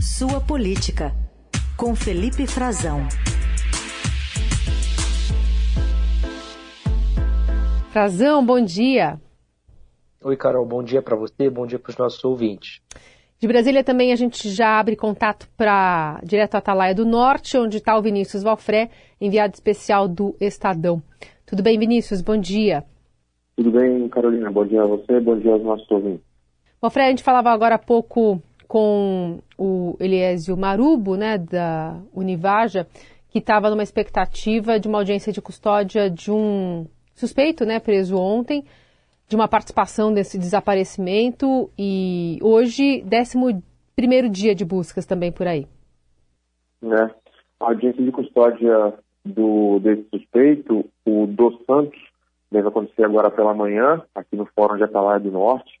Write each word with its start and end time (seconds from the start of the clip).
Sua 0.00 0.40
Política, 0.40 1.12
com 1.76 1.92
Felipe 1.92 2.46
Frazão. 2.46 3.00
Frazão, 7.90 8.46
bom 8.46 8.60
dia. 8.60 9.20
Oi, 10.22 10.36
Carol, 10.36 10.64
bom 10.64 10.84
dia 10.84 11.02
para 11.02 11.16
você, 11.16 11.50
bom 11.50 11.66
dia 11.66 11.80
para 11.80 11.90
os 11.90 11.96
nossos 11.96 12.24
ouvintes. 12.24 12.80
De 13.40 13.48
Brasília 13.48 13.82
também 13.82 14.12
a 14.12 14.16
gente 14.16 14.48
já 14.48 14.78
abre 14.78 14.94
contato 14.94 15.48
para 15.56 16.20
direto 16.22 16.54
a 16.54 16.58
Atalaia 16.58 16.94
do 16.94 17.04
Norte, 17.04 17.58
onde 17.58 17.78
está 17.78 17.98
o 17.98 18.02
Vinícius 18.02 18.44
Valfré, 18.44 18.90
enviado 19.20 19.54
especial 19.54 20.06
do 20.06 20.36
Estadão. 20.40 21.02
Tudo 21.44 21.60
bem, 21.60 21.76
Vinícius? 21.76 22.22
Bom 22.22 22.36
dia. 22.36 22.84
Tudo 23.56 23.72
bem, 23.72 24.08
Carolina. 24.08 24.48
Bom 24.48 24.64
dia 24.64 24.80
a 24.80 24.86
você, 24.86 25.18
bom 25.18 25.36
dia 25.36 25.54
aos 25.54 25.62
nossos 25.64 25.90
ouvintes. 25.90 26.24
Valfré, 26.80 27.06
a 27.06 27.10
gente 27.10 27.24
falava 27.24 27.50
agora 27.50 27.74
há 27.74 27.78
pouco 27.80 28.40
com 28.68 29.40
o 29.58 29.96
Eliésio 29.98 30.56
Marubo, 30.56 31.16
né, 31.16 31.36
da 31.36 32.00
Univaja, 32.14 32.86
que 33.28 33.40
estava 33.40 33.68
numa 33.68 33.82
expectativa 33.82 34.78
de 34.78 34.86
uma 34.86 34.98
audiência 34.98 35.32
de 35.32 35.42
custódia 35.42 36.08
de 36.08 36.30
um 36.30 36.86
suspeito, 37.14 37.66
né, 37.66 37.80
preso 37.80 38.16
ontem, 38.16 38.64
de 39.28 39.36
uma 39.36 39.48
participação 39.48 40.10
nesse 40.10 40.38
desaparecimento 40.38 41.68
e 41.76 42.38
hoje, 42.40 43.04
11 43.04 43.62
primeiro 43.94 44.28
dia 44.28 44.54
de 44.54 44.64
buscas 44.64 45.04
também 45.04 45.32
por 45.32 45.46
aí. 45.46 45.66
É, 46.84 47.02
a 47.60 47.66
audiência 47.66 48.02
de 48.02 48.12
custódia 48.12 48.94
do, 49.24 49.80
desse 49.80 50.06
suspeito, 50.08 50.88
o 51.04 51.26
Dos 51.26 51.58
Santos, 51.66 51.98
deve 52.50 52.68
acontecer 52.68 53.04
agora 53.04 53.30
pela 53.30 53.52
manhã, 53.52 54.00
aqui 54.14 54.36
no 54.36 54.46
Fórum 54.46 54.76
de 54.76 54.84
Atalaia 54.84 55.20
do 55.20 55.30
Norte. 55.30 55.77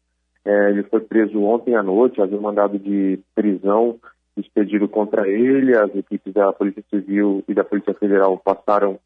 É, 0.48 0.70
ele 0.70 0.82
foi 0.84 1.00
preso 1.00 1.42
ontem 1.42 1.76
à 1.76 1.82
noite, 1.82 2.22
havia 2.22 2.38
um 2.38 2.40
mandado 2.40 2.78
de 2.78 3.20
prisão 3.34 4.00
expedido 4.34 4.88
contra 4.88 5.28
ele. 5.28 5.76
As 5.76 5.94
equipes 5.94 6.32
da 6.32 6.50
Polícia 6.54 6.82
Civil 6.88 7.44
e 7.46 7.52
da 7.52 7.62
Polícia 7.62 7.92
Federal 7.92 8.38
passaram 8.38 8.98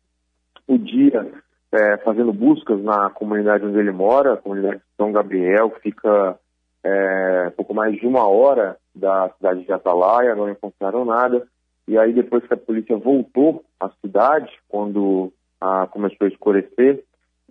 o 0.69 0.78
dia 0.78 1.28
é, 1.72 1.97
fazendo 1.97 2.33
buscas 2.33 2.81
na 2.84 3.11
comunidade 3.11 3.66
onde 3.66 3.77
ele 3.77 3.91
mora, 3.91 4.34
a 4.34 4.36
comunidade 4.36 4.77
de 4.77 4.83
São 4.97 5.11
Gabriel, 5.11 5.69
que 5.70 5.81
fica 5.81 6.39
é, 6.84 7.50
pouco 7.56 7.75
mais 7.75 7.98
de 7.98 8.06
uma 8.06 8.25
hora 8.28 8.77
da 8.94 9.28
cidade 9.31 9.64
de 9.64 9.72
Atalaia, 9.72 10.36
não 10.36 10.48
encontraram 10.48 11.05
nada. 11.05 11.44
E 11.88 11.98
aí, 11.98 12.12
depois 12.12 12.47
que 12.47 12.55
a 12.55 12.56
polícia 12.56 12.97
voltou 12.97 13.64
à 13.81 13.91
cidade, 14.00 14.48
quando 14.69 15.33
a, 15.61 15.88
começou 15.88 16.25
a 16.25 16.31
escurecer, 16.31 17.03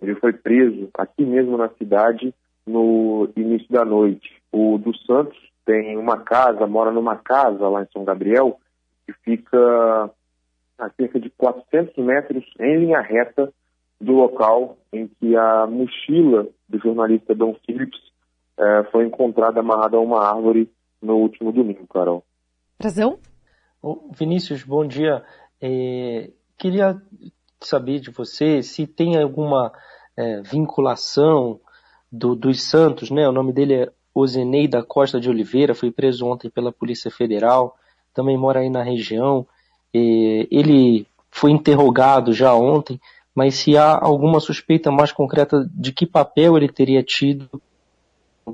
ele 0.01 0.15
foi 0.15 0.31
preso 0.31 0.89
aqui 0.93 1.25
mesmo 1.25 1.57
na 1.57 1.67
cidade 1.71 2.33
no 2.65 3.29
início 3.35 3.67
da 3.69 3.83
noite. 3.85 4.29
O 4.51 4.77
dos 4.77 5.03
Santos 5.05 5.37
tem 5.65 5.97
uma 5.97 6.19
casa, 6.19 6.67
mora 6.67 6.91
numa 6.91 7.15
casa 7.17 7.67
lá 7.67 7.83
em 7.83 7.87
São 7.91 8.03
Gabriel, 8.03 8.59
que 9.05 9.13
fica 9.23 10.09
a 10.77 10.89
cerca 10.91 11.19
de 11.19 11.29
400 11.31 11.95
metros 12.03 12.43
em 12.59 12.79
linha 12.79 13.01
reta 13.01 13.51
do 13.99 14.13
local 14.13 14.77
em 14.91 15.07
que 15.07 15.35
a 15.35 15.67
mochila 15.67 16.47
do 16.67 16.79
jornalista 16.79 17.35
Dom 17.35 17.55
Phillips 17.65 17.99
eh, 18.57 18.83
foi 18.91 19.05
encontrada 19.05 19.59
amarrada 19.59 19.97
a 19.97 20.01
uma 20.01 20.27
árvore 20.27 20.69
no 21.01 21.17
último 21.17 21.51
domingo, 21.51 21.87
Carol. 21.87 22.23
Razão? 22.81 23.19
Vinícius, 24.17 24.63
bom 24.63 24.85
dia. 24.85 25.23
É, 25.61 26.31
queria 26.57 26.99
saber 27.59 27.99
de 27.99 28.11
você 28.11 28.61
se 28.61 28.87
tem 28.87 29.21
alguma 29.21 29.71
é, 30.17 30.41
vinculação 30.41 31.59
do, 32.11 32.35
dos 32.35 32.61
Santos, 32.61 33.09
né? 33.09 33.27
O 33.27 33.31
nome 33.31 33.53
dele 33.53 33.73
é 33.73 33.91
Ozenei 34.13 34.67
da 34.67 34.83
Costa 34.83 35.19
de 35.19 35.29
Oliveira, 35.29 35.73
foi 35.73 35.91
preso 35.91 36.25
ontem 36.25 36.49
pela 36.49 36.71
Polícia 36.71 37.09
Federal, 37.09 37.75
também 38.13 38.37
mora 38.37 38.59
aí 38.59 38.69
na 38.69 38.83
região. 38.83 39.47
Ele 39.93 41.07
foi 41.29 41.51
interrogado 41.51 42.33
já 42.33 42.53
ontem 42.53 42.99
mas 43.33 43.55
se 43.55 43.77
há 43.77 43.97
alguma 43.97 44.39
suspeita 44.39 44.91
mais 44.91 45.11
concreta 45.11 45.69
de 45.73 45.91
que 45.91 46.05
papel 46.05 46.57
ele 46.57 46.67
teria 46.67 47.01
tido, 47.01 47.49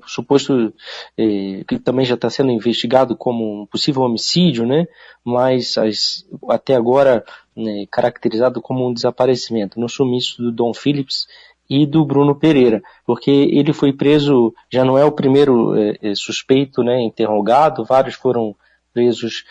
suposto 0.06 0.74
eh, 1.18 1.64
que 1.68 1.80
também 1.80 2.06
já 2.06 2.14
está 2.16 2.30
sendo 2.30 2.52
investigado 2.52 3.16
como 3.16 3.64
um 3.64 3.66
possível 3.66 4.04
homicídio, 4.04 4.66
né? 4.66 4.88
Mas 5.24 5.78
as, 5.78 6.28
até 6.50 6.76
agora 6.76 7.26
né, 7.56 7.88
caracterizado 7.90 8.62
como 8.62 8.88
um 8.88 8.94
desaparecimento 8.94 9.80
no 9.80 9.90
sumiço 9.90 10.42
do 10.44 10.52
Dom 10.52 10.74
Phillips 10.74 11.28
e 11.70 11.86
do 11.86 12.06
Bruno 12.06 12.36
Pereira, 12.36 12.82
porque 13.06 13.30
ele 13.30 13.74
foi 13.74 13.92
preso, 13.92 14.54
já 14.72 14.86
não 14.86 14.98
é 14.98 15.04
o 15.04 15.12
primeiro 15.12 15.76
eh, 15.76 16.16
suspeito, 16.16 16.84
né, 16.84 17.02
interrogado, 17.02 17.84
vários 17.84 18.16
foram 18.16 18.56
presos 18.94 19.44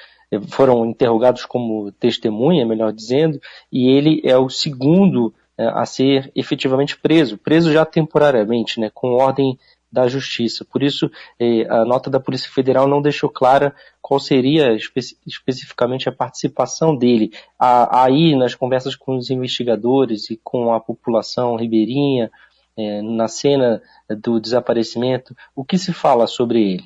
foram 0.48 0.84
interrogados 0.84 1.44
como 1.44 1.92
testemunha, 1.92 2.66
melhor 2.66 2.92
dizendo, 2.92 3.40
e 3.70 3.88
ele 3.88 4.20
é 4.24 4.36
o 4.36 4.48
segundo 4.48 5.32
é, 5.58 5.66
a 5.68 5.86
ser 5.86 6.30
efetivamente 6.34 6.98
preso, 6.98 7.38
preso 7.38 7.72
já 7.72 7.84
temporariamente, 7.84 8.80
né, 8.80 8.90
com 8.92 9.12
ordem 9.12 9.58
da 9.96 10.06
justiça. 10.06 10.62
Por 10.62 10.82
isso, 10.82 11.10
é, 11.40 11.66
a 11.70 11.86
nota 11.86 12.10
da 12.10 12.20
Polícia 12.20 12.50
Federal 12.52 12.86
não 12.86 13.00
deixou 13.00 13.30
clara 13.30 13.74
qual 14.02 14.20
seria 14.20 14.74
espe 14.74 15.00
especificamente 15.26 16.06
a 16.06 16.12
participação 16.12 16.94
dele. 16.94 17.30
aí, 17.58 18.36
nas 18.36 18.54
conversas 18.54 18.94
com 18.94 19.16
os 19.16 19.30
investigadores 19.30 20.30
e 20.30 20.38
com 20.44 20.74
a 20.74 20.80
população 20.80 21.56
ribeirinha, 21.56 22.30
é, 22.78 23.00
na 23.00 23.26
cena 23.26 23.80
do 24.22 24.38
desaparecimento, 24.38 25.34
o 25.54 25.64
que 25.64 25.78
se 25.78 25.94
fala 25.94 26.26
sobre 26.26 26.74
ele? 26.74 26.84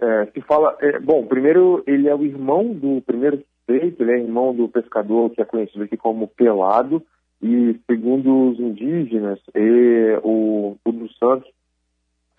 É, 0.00 0.26
se 0.32 0.40
fala, 0.40 0.74
é, 0.80 0.98
bom, 0.98 1.26
primeiro 1.26 1.84
ele 1.86 2.08
é 2.08 2.14
o 2.14 2.24
irmão 2.24 2.72
do 2.72 3.02
primeiro 3.02 3.36
suspeito, 3.36 4.02
ele 4.02 4.12
é 4.12 4.18
irmão 4.18 4.54
do 4.54 4.66
pescador 4.66 5.28
que 5.28 5.42
é 5.42 5.44
conhecido 5.44 5.84
aqui 5.84 5.98
como 5.98 6.26
Pelado, 6.26 7.02
e 7.42 7.78
segundo 7.86 8.50
os 8.50 8.58
indígenas, 8.58 9.38
e, 9.54 10.18
o, 10.22 10.76
o 10.82 10.92
dos 10.92 11.14
Santos 11.18 11.50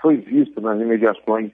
foi 0.02 0.18
visto 0.18 0.60
nas 0.62 0.80
imediações 0.80 1.52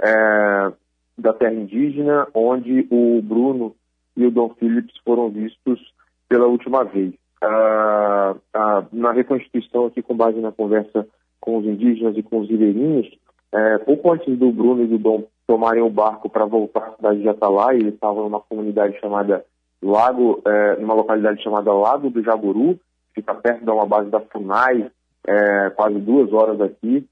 é, 0.00 0.72
da 1.18 1.32
terra 1.32 1.54
indígena, 1.54 2.26
onde 2.34 2.86
o 2.90 3.20
Bruno 3.22 3.74
e 4.16 4.26
o 4.26 4.30
Dom 4.30 4.50
Phillips 4.54 4.94
foram 5.04 5.30
vistos 5.30 5.80
pela 6.28 6.46
última 6.46 6.84
vez. 6.84 7.14
Ah, 7.42 8.36
ah, 8.54 8.84
na 8.92 9.12
reconstituição 9.12 9.86
aqui, 9.86 10.00
com 10.00 10.16
base 10.16 10.40
na 10.40 10.52
conversa 10.52 11.06
com 11.40 11.58
os 11.58 11.66
indígenas 11.66 12.16
e 12.16 12.22
com 12.22 12.38
os 12.40 12.48
ribeirinhos, 12.48 13.08
é, 13.52 13.78
pouco 13.78 14.12
antes 14.12 14.38
do 14.38 14.52
Bruno 14.52 14.84
e 14.84 14.86
do 14.86 14.98
Dom 14.98 15.24
tomarem 15.46 15.82
o 15.82 15.90
barco 15.90 16.30
para 16.30 16.46
voltar 16.46 16.88
à 16.88 16.96
cidade 16.96 17.20
de 17.20 17.28
Atalaia, 17.28 17.76
eles 17.76 17.94
estavam 17.94 18.22
numa 18.24 18.40
comunidade 18.40 18.98
chamada 19.00 19.44
Lago, 19.82 20.40
é, 20.46 20.76
numa 20.76 20.94
localidade 20.94 21.42
chamada 21.42 21.72
Lago 21.72 22.08
do 22.08 22.22
Jaburu, 22.22 22.78
fica 23.12 23.34
perto 23.34 23.64
de 23.64 23.70
uma 23.70 23.84
base 23.84 24.08
da 24.08 24.20
FUNAI, 24.20 24.90
é, 25.26 25.70
quase 25.70 25.98
duas 25.98 26.32
horas 26.32 26.56
daqui. 26.58 27.06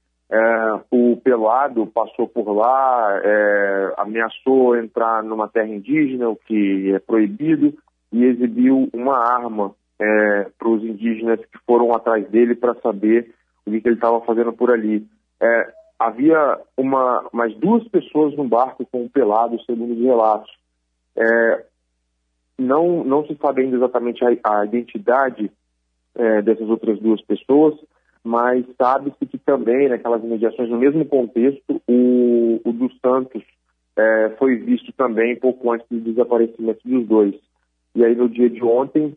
Pelado 1.31 1.87
passou 1.87 2.27
por 2.27 2.51
lá, 2.51 3.21
é, 3.23 3.93
ameaçou 3.95 4.75
entrar 4.75 5.23
numa 5.23 5.47
terra 5.47 5.69
indígena, 5.69 6.27
o 6.27 6.35
que 6.35 6.91
é 6.93 6.99
proibido, 6.99 7.73
e 8.11 8.25
exibiu 8.25 8.89
uma 8.93 9.17
arma 9.17 9.73
é, 9.97 10.47
para 10.59 10.67
os 10.67 10.83
indígenas 10.83 11.39
que 11.39 11.57
foram 11.65 11.93
atrás 11.93 12.29
dele 12.29 12.53
para 12.53 12.75
saber 12.81 13.33
o 13.65 13.71
que, 13.71 13.79
que 13.79 13.87
ele 13.87 13.95
estava 13.95 14.19
fazendo 14.25 14.51
por 14.51 14.71
ali. 14.71 15.07
É, 15.41 15.73
havia 15.97 16.59
uma, 16.75 17.25
mais 17.31 17.55
duas 17.55 17.87
pessoas 17.87 18.35
no 18.35 18.43
barco 18.43 18.85
com 18.91 19.05
o 19.05 19.09
pelado, 19.09 19.57
segundo 19.63 19.93
os 19.93 20.03
relatos. 20.03 20.51
É, 21.15 21.65
não, 22.59 23.05
não 23.05 23.25
se 23.25 23.37
sabe 23.37 23.61
ainda 23.61 23.77
exatamente 23.77 24.21
a, 24.25 24.59
a 24.59 24.65
identidade 24.65 25.49
é, 26.13 26.41
dessas 26.41 26.69
outras 26.69 26.99
duas 26.99 27.21
pessoas, 27.21 27.75
mas 28.23 28.65
sabe-se 28.77 29.25
que 29.25 29.37
também, 29.37 29.89
naquelas 29.89 30.23
mediações, 30.23 30.69
no 30.69 30.77
mesmo 30.77 31.05
contexto, 31.05 31.81
o, 31.87 32.61
o 32.63 32.71
dos 32.71 32.97
Santos 32.99 33.43
é, 33.97 34.35
foi 34.37 34.55
visto 34.57 34.91
também 34.93 35.39
pouco 35.39 35.71
antes 35.71 35.87
do 35.89 35.99
desaparecimento 35.99 36.81
dos 36.85 37.07
dois. 37.07 37.35
E 37.95 38.05
aí, 38.05 38.15
no 38.15 38.29
dia 38.29 38.49
de 38.49 38.63
ontem, 38.63 39.13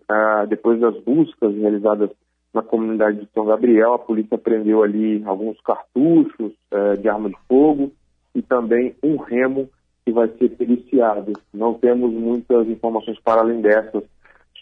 depois 0.49 0.81
das 0.81 0.99
buscas 1.05 1.55
realizadas 1.55 2.11
na 2.55 2.63
comunidade 2.63 3.21
de 3.21 3.29
São 3.35 3.45
Gabriel. 3.45 3.95
A 3.95 3.99
polícia 3.99 4.39
prendeu 4.39 4.83
ali 4.83 5.23
alguns 5.27 5.61
cartuchos 5.61 6.53
é, 6.71 6.97
de 6.97 7.09
arma 7.09 7.29
de 7.29 7.37
fogo 7.49 7.93
e 8.35 8.41
também 8.41 8.95
um 9.03 9.17
remo 9.17 9.69
que 10.07 10.13
vai 10.13 10.29
ser 10.39 10.51
periciado. 10.51 11.33
Não 11.53 11.75
temos 11.75 12.13
muitas 12.13 12.69
informações 12.69 13.19
para 13.21 13.41
além 13.41 13.61
dessas 13.61 14.05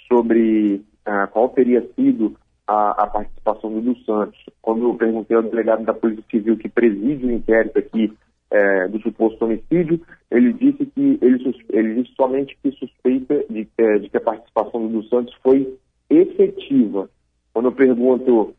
sobre 0.08 0.82
é, 1.05 1.26
qual 1.26 1.50
teria 1.50 1.87
sido 1.94 2.34
a, 2.67 3.05
a, 3.05 3.06
participação 3.06 3.73
do 3.73 3.81
dos 3.81 4.05
Santos. 4.05 4.38
Quando 4.61 4.88
eu 4.88 4.94
perguntei 4.94 5.37
ao 5.37 5.43
delegado 5.43 5.85
da 5.85 5.94
Polícia 5.94 6.25
Civil 6.31 6.56
que 6.56 6.69
preside 6.69 7.26
o 7.26 7.32
inquérito 7.32 7.79
aqui 7.79 8.12
é, 8.50 8.88
do 8.88 9.00
suposto 9.00 9.44
homicídio, 9.44 10.00
ele 10.31 10.53
disse 10.53 10.87
que 10.87 11.19
ele, 11.20 11.56
ele 11.70 12.03
disse 12.03 12.14
somente 12.14 12.56
que 12.62 12.70
suspeita 12.73 13.44
de, 13.49 13.69
é, 13.79 13.99
de 13.99 14.09
que 14.09 14.17
a 14.17 14.20
participação 14.20 14.87
do 14.87 15.00
dos 15.00 15.09
Santos 15.09 15.35
foi 15.43 15.76
efetiva 16.11 17.09
quando 17.53 17.67
eu 17.67 17.73
pergunto 17.73 18.55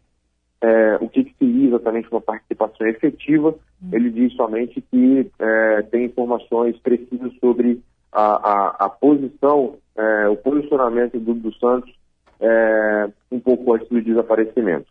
é, 0.61 0.97
o 1.01 1.09
que, 1.09 1.23
que 1.23 1.35
seria 1.37 1.67
exatamente 1.67 2.09
uma 2.11 2.21
participação 2.21 2.87
efetiva, 2.87 3.49
uhum. 3.49 3.89
ele 3.91 4.09
diz 4.11 4.33
somente 4.33 4.81
que 4.81 5.29
é, 5.39 5.81
tem 5.83 6.05
informações 6.05 6.77
precisas 6.77 7.33
sobre 7.39 7.81
a, 8.11 8.21
a, 8.21 8.85
a 8.85 8.89
posição, 8.89 9.75
é, 9.95 10.29
o 10.29 10.37
posicionamento 10.37 11.19
do, 11.19 11.33
do 11.33 11.53
Santos 11.55 11.93
é, 12.43 13.07
um 13.31 13.39
pouco 13.39 13.73
antes 13.73 13.87
do 13.87 14.01
desaparecimento. 14.01 14.85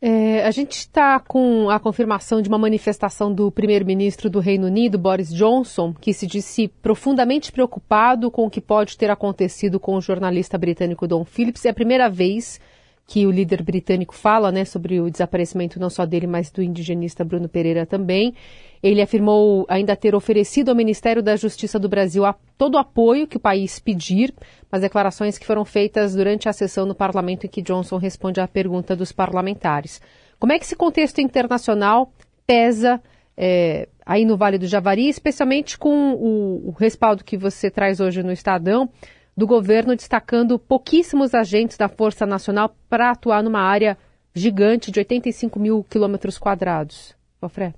É, 0.00 0.44
a 0.44 0.50
gente 0.50 0.72
está 0.72 1.18
com 1.18 1.70
a 1.70 1.80
confirmação 1.80 2.42
de 2.42 2.48
uma 2.48 2.58
manifestação 2.58 3.32
do 3.32 3.50
primeiro-ministro 3.50 4.28
do 4.28 4.40
Reino 4.40 4.66
Unido, 4.66 4.98
Boris 4.98 5.32
Johnson, 5.32 5.94
que 5.94 6.12
se 6.12 6.26
disse 6.26 6.68
profundamente 6.68 7.50
preocupado 7.50 8.30
com 8.30 8.46
o 8.46 8.50
que 8.50 8.60
pode 8.60 8.96
ter 8.96 9.10
acontecido 9.10 9.80
com 9.80 9.96
o 9.96 10.00
jornalista 10.00 10.58
britânico 10.58 11.08
Don 11.08 11.24
Phillips. 11.24 11.64
É 11.64 11.70
a 11.70 11.74
primeira 11.74 12.10
vez 12.10 12.60
que 13.06 13.24
o 13.24 13.30
líder 13.30 13.62
britânico 13.62 14.14
fala 14.14 14.50
né, 14.50 14.64
sobre 14.64 15.00
o 15.00 15.08
desaparecimento 15.08 15.78
não 15.78 15.88
só 15.88 16.04
dele, 16.04 16.26
mas 16.26 16.50
do 16.50 16.60
indigenista 16.60 17.24
Bruno 17.24 17.48
Pereira 17.48 17.86
também. 17.86 18.34
Ele 18.82 19.00
afirmou 19.00 19.64
ainda 19.68 19.94
ter 19.94 20.14
oferecido 20.14 20.70
ao 20.70 20.74
Ministério 20.74 21.22
da 21.22 21.36
Justiça 21.36 21.78
do 21.78 21.88
Brasil 21.88 22.24
todo 22.58 22.74
o 22.74 22.78
apoio 22.78 23.28
que 23.28 23.36
o 23.36 23.40
país 23.40 23.78
pedir, 23.78 24.34
mas 24.70 24.80
declarações 24.80 25.38
que 25.38 25.46
foram 25.46 25.64
feitas 25.64 26.16
durante 26.16 26.48
a 26.48 26.52
sessão 26.52 26.84
no 26.84 26.94
parlamento 26.94 27.46
em 27.46 27.48
que 27.48 27.62
Johnson 27.62 27.96
responde 27.96 28.40
à 28.40 28.48
pergunta 28.48 28.96
dos 28.96 29.12
parlamentares. 29.12 30.00
Como 30.38 30.52
é 30.52 30.58
que 30.58 30.64
esse 30.64 30.76
contexto 30.76 31.20
internacional 31.20 32.12
pesa 32.44 33.00
é, 33.36 33.88
aí 34.04 34.24
no 34.24 34.36
Vale 34.36 34.58
do 34.58 34.66
Javari, 34.66 35.08
especialmente 35.08 35.78
com 35.78 36.14
o, 36.14 36.68
o 36.68 36.70
respaldo 36.72 37.22
que 37.22 37.36
você 37.36 37.70
traz 37.70 38.00
hoje 38.00 38.22
no 38.22 38.32
Estadão? 38.32 38.90
Do 39.36 39.46
governo 39.46 39.94
destacando 39.94 40.58
pouquíssimos 40.58 41.34
agentes 41.34 41.76
da 41.76 41.88
Força 41.88 42.24
Nacional 42.24 42.74
para 42.88 43.10
atuar 43.10 43.42
numa 43.42 43.60
área 43.60 43.98
gigante 44.34 44.90
de 44.90 45.00
85 45.00 45.58
mil 45.58 45.84
quilômetros 45.84 46.38
quadrados. 46.38 47.14
Ofré. 47.40 47.74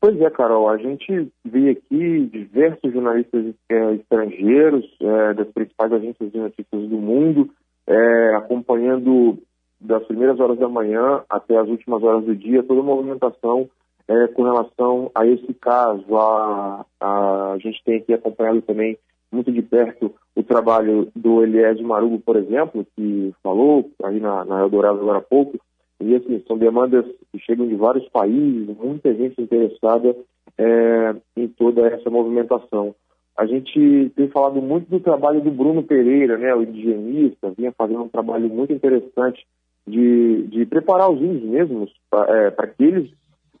Pois 0.00 0.20
é, 0.20 0.30
Carol, 0.30 0.68
a 0.68 0.76
gente 0.76 1.32
vê 1.44 1.70
aqui 1.70 2.26
diversos 2.32 2.92
jornalistas 2.92 3.54
é, 3.68 3.94
estrangeiros 3.94 4.84
é, 5.00 5.34
das 5.34 5.48
principais 5.48 5.92
agências 5.92 6.30
de 6.30 6.38
notícias 6.38 6.88
do 6.88 6.96
mundo 6.96 7.50
é, 7.86 8.34
acompanhando 8.34 9.38
das 9.80 10.04
primeiras 10.04 10.38
horas 10.40 10.58
da 10.58 10.68
manhã 10.68 11.22
até 11.28 11.56
as 11.56 11.68
últimas 11.68 12.02
horas 12.02 12.24
do 12.24 12.34
dia 12.34 12.62
toda 12.62 12.80
a 12.80 12.84
movimentação 12.84 13.68
é, 14.08 14.26
com 14.28 14.42
relação 14.42 15.10
a 15.14 15.26
esse 15.26 15.52
caso. 15.54 16.16
A, 16.16 16.84
a, 17.00 17.52
a 17.52 17.58
gente 17.58 17.82
tem 17.84 17.96
aqui 17.96 18.12
acompanhado 18.12 18.62
também 18.62 18.98
muito 19.30 19.50
de 19.52 19.62
perto 19.62 20.14
o 20.34 20.42
trabalho 20.42 21.10
do 21.14 21.42
Eliésio 21.42 21.86
Marugo, 21.86 22.18
por 22.20 22.36
exemplo, 22.36 22.86
que 22.94 23.34
falou 23.42 23.90
aí 24.02 24.20
na, 24.20 24.44
na 24.44 24.60
Eldorado 24.60 25.00
agora 25.00 25.18
há 25.18 25.22
pouco, 25.22 25.58
e 26.00 26.14
assim, 26.14 26.42
são 26.46 26.58
demandas 26.58 27.06
que 27.32 27.38
chegam 27.38 27.66
de 27.66 27.74
vários 27.74 28.06
países, 28.10 28.76
muita 28.76 29.14
gente 29.14 29.40
interessada 29.40 30.14
é, 30.58 31.14
em 31.36 31.48
toda 31.48 31.86
essa 31.88 32.10
movimentação. 32.10 32.94
A 33.36 33.46
gente 33.46 34.12
tem 34.14 34.28
falado 34.28 34.60
muito 34.60 34.88
do 34.88 35.00
trabalho 35.00 35.40
do 35.40 35.50
Bruno 35.50 35.82
Pereira, 35.82 36.36
né, 36.36 36.54
o 36.54 36.62
indigenista, 36.62 37.52
vinha 37.56 37.72
fazendo 37.76 38.02
um 38.02 38.08
trabalho 38.08 38.48
muito 38.48 38.72
interessante 38.72 39.46
de, 39.86 40.42
de 40.48 40.66
preparar 40.66 41.10
os 41.10 41.20
índios 41.20 41.44
mesmos 41.44 41.92
para 42.10 42.46
é, 42.46 42.50
que 42.50 42.84
eles 42.84 43.10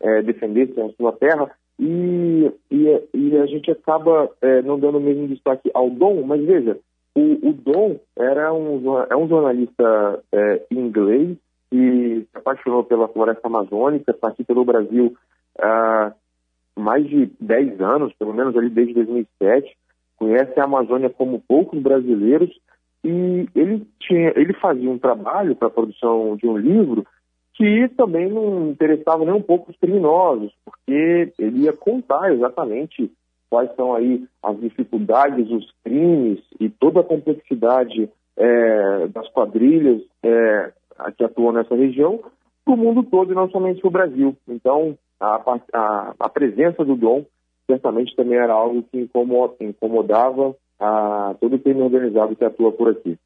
é, 0.00 0.22
defendessem 0.22 0.84
a 0.84 0.90
sua 0.90 1.12
terra 1.12 1.50
e, 1.78 2.50
e, 2.70 3.08
e 3.14 3.36
a 3.36 3.46
gente 3.46 3.70
acaba 3.70 4.30
é, 4.40 4.62
não 4.62 4.78
dando 4.78 4.98
o 4.98 5.00
mesmo 5.00 5.28
destaque 5.28 5.70
ao 5.74 5.90
Dom, 5.90 6.22
mas 6.22 6.42
veja, 6.44 6.78
o, 7.14 7.48
o 7.48 7.52
Dom 7.52 7.98
era 8.16 8.52
um, 8.52 8.98
é 9.10 9.16
um 9.16 9.28
jornalista 9.28 10.22
é, 10.32 10.66
inglês 10.70 11.36
que 11.70 12.26
se 12.30 12.38
apaixonou 12.38 12.84
pela 12.84 13.08
floresta 13.08 13.46
amazônica, 13.46 14.10
está 14.10 14.28
aqui 14.28 14.44
pelo 14.44 14.64
Brasil 14.64 15.14
há 15.58 16.12
mais 16.76 17.06
de 17.08 17.30
10 17.40 17.80
anos, 17.80 18.12
pelo 18.14 18.34
menos 18.34 18.56
ali 18.56 18.70
desde 18.70 18.94
2007, 18.94 19.76
conhece 20.16 20.58
a 20.58 20.64
Amazônia 20.64 21.10
como 21.10 21.42
poucos 21.46 21.80
brasileiros 21.80 22.50
e 23.04 23.48
ele 23.54 23.86
tinha, 24.00 24.32
ele 24.36 24.52
fazia 24.54 24.90
um 24.90 24.98
trabalho 24.98 25.54
para 25.54 25.68
a 25.68 25.70
produção 25.70 26.36
de 26.36 26.46
um 26.46 26.56
livro 26.56 27.06
que 27.56 27.88
também 27.96 28.28
não 28.28 28.68
interessava 28.70 29.24
nem 29.24 29.34
um 29.34 29.42
pouco 29.42 29.70
os 29.70 29.76
criminosos, 29.78 30.52
porque 30.64 31.32
ele 31.38 31.64
ia 31.64 31.72
contar 31.72 32.32
exatamente 32.32 33.10
quais 33.48 33.74
são 33.74 33.94
aí 33.94 34.24
as 34.42 34.60
dificuldades, 34.60 35.50
os 35.50 35.72
crimes 35.82 36.38
e 36.60 36.68
toda 36.68 37.00
a 37.00 37.04
complexidade 37.04 38.10
é, 38.36 39.06
das 39.08 39.28
quadrilhas 39.30 40.02
é, 40.22 40.72
que 41.16 41.24
atuam 41.24 41.52
nessa 41.52 41.74
região 41.74 42.20
para 42.64 42.74
o 42.74 42.76
mundo 42.76 43.02
todo 43.04 43.32
e 43.32 43.34
não 43.34 43.48
somente 43.48 43.80
para 43.80 43.88
o 43.88 43.92
Brasil. 43.92 44.36
Então, 44.48 44.98
a, 45.18 45.40
a, 45.72 46.14
a, 46.18 46.28
presença 46.28 46.84
do 46.84 46.94
Dom 46.94 47.24
certamente 47.70 48.14
também 48.14 48.38
era 48.38 48.52
algo 48.52 48.82
que 48.82 49.08
incomodava 49.60 50.54
a 50.78 51.34
todo 51.40 51.56
o 51.56 51.58
crime 51.58 51.80
organizado 51.80 52.36
que 52.36 52.44
atua 52.44 52.70
por 52.72 52.90
aqui. 52.90 53.16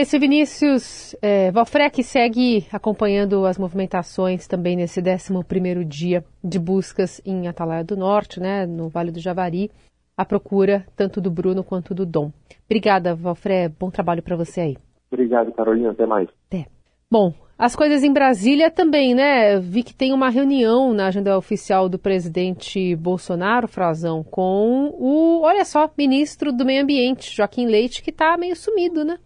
Esse 0.00 0.16
Vinícius 0.16 1.16
é, 1.20 1.50
Valfrec 1.50 2.04
segue 2.04 2.64
acompanhando 2.70 3.44
as 3.44 3.58
movimentações 3.58 4.46
também 4.46 4.76
nesse 4.76 5.02
11º 5.02 5.82
dia 5.82 6.24
de 6.42 6.56
buscas 6.56 7.20
em 7.26 7.48
Atalaia 7.48 7.82
do 7.82 7.96
Norte, 7.96 8.38
né, 8.38 8.64
no 8.64 8.88
Vale 8.88 9.10
do 9.10 9.18
Javari, 9.18 9.72
a 10.16 10.24
procura 10.24 10.86
tanto 10.94 11.20
do 11.20 11.32
Bruno 11.32 11.64
quanto 11.64 11.96
do 11.96 12.06
Dom. 12.06 12.30
Obrigada, 12.66 13.12
Valfré, 13.12 13.68
bom 13.68 13.90
trabalho 13.90 14.22
para 14.22 14.36
você 14.36 14.60
aí. 14.60 14.76
Obrigado, 15.10 15.50
Carolina, 15.50 15.90
até 15.90 16.06
mais. 16.06 16.28
Até. 16.46 16.66
Bom, 17.10 17.34
as 17.58 17.74
coisas 17.74 18.04
em 18.04 18.12
Brasília 18.12 18.70
também, 18.70 19.16
né? 19.16 19.58
Vi 19.58 19.82
que 19.82 19.92
tem 19.92 20.12
uma 20.12 20.30
reunião 20.30 20.94
na 20.94 21.08
agenda 21.08 21.36
oficial 21.36 21.88
do 21.88 21.98
presidente 21.98 22.94
Bolsonaro, 22.94 23.66
Frazão, 23.66 24.22
com 24.22 24.94
o, 24.96 25.40
olha 25.42 25.64
só, 25.64 25.90
ministro 25.98 26.52
do 26.52 26.64
Meio 26.64 26.84
Ambiente, 26.84 27.34
Joaquim 27.34 27.66
Leite, 27.66 28.00
que 28.00 28.10
está 28.10 28.36
meio 28.36 28.54
sumido, 28.54 29.04
né? 29.04 29.18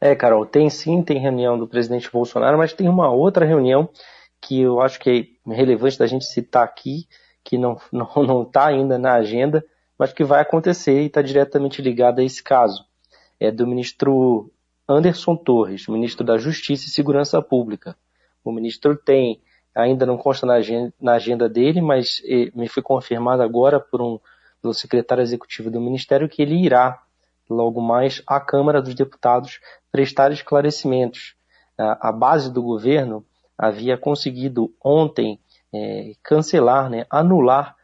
É, 0.00 0.14
Carol, 0.14 0.46
tem 0.46 0.70
sim, 0.70 1.02
tem 1.02 1.18
reunião 1.18 1.58
do 1.58 1.68
presidente 1.68 2.10
Bolsonaro, 2.10 2.56
mas 2.56 2.72
tem 2.72 2.88
uma 2.88 3.10
outra 3.10 3.44
reunião 3.44 3.88
que 4.40 4.62
eu 4.62 4.80
acho 4.80 4.98
que 4.98 5.36
é 5.46 5.54
relevante 5.54 5.98
da 5.98 6.06
gente 6.06 6.24
citar 6.24 6.64
aqui, 6.64 7.06
que 7.44 7.58
não 7.58 7.74
está 7.74 7.86
não, 7.92 8.22
não 8.24 8.44
tá 8.44 8.66
ainda 8.66 8.98
na 8.98 9.12
agenda, 9.14 9.62
mas 9.98 10.12
que 10.12 10.24
vai 10.24 10.40
acontecer 10.40 11.02
e 11.02 11.06
está 11.06 11.20
diretamente 11.20 11.82
ligada 11.82 12.22
a 12.22 12.24
esse 12.24 12.42
caso. 12.42 12.84
É 13.38 13.50
do 13.50 13.66
ministro 13.66 14.50
Anderson 14.88 15.36
Torres, 15.36 15.86
ministro 15.86 16.24
da 16.24 16.38
Justiça 16.38 16.86
e 16.86 16.90
Segurança 16.90 17.40
Pública. 17.42 17.94
O 18.42 18.50
ministro 18.50 18.96
tem, 18.96 19.42
ainda 19.74 20.06
não 20.06 20.16
consta 20.16 20.46
na 20.46 20.54
agenda, 20.54 20.94
na 20.98 21.12
agenda 21.12 21.46
dele, 21.46 21.82
mas 21.82 22.22
eh, 22.24 22.50
me 22.54 22.68
foi 22.68 22.82
confirmado 22.82 23.42
agora 23.42 23.78
por 23.78 24.00
um, 24.00 24.18
pelo 24.62 24.72
secretário 24.72 25.20
executivo 25.20 25.70
do 25.70 25.80
ministério 25.80 26.28
que 26.28 26.40
ele 26.40 26.64
irá 26.64 27.02
logo 27.50 27.80
mais 27.80 28.22
à 28.26 28.40
Câmara 28.40 28.80
dos 28.80 28.94
Deputados 28.94 29.60
prestar 29.90 30.32
esclarecimentos. 30.32 31.34
A, 31.76 32.12
base 32.12 32.52
do 32.52 32.62
governo 32.62 33.24
havia 33.56 33.96
conseguido 33.96 34.72
ontem 34.84 35.40
é, 35.72 36.12
cancelar, 36.22 36.90
né, 36.90 37.06
anular 37.10 37.74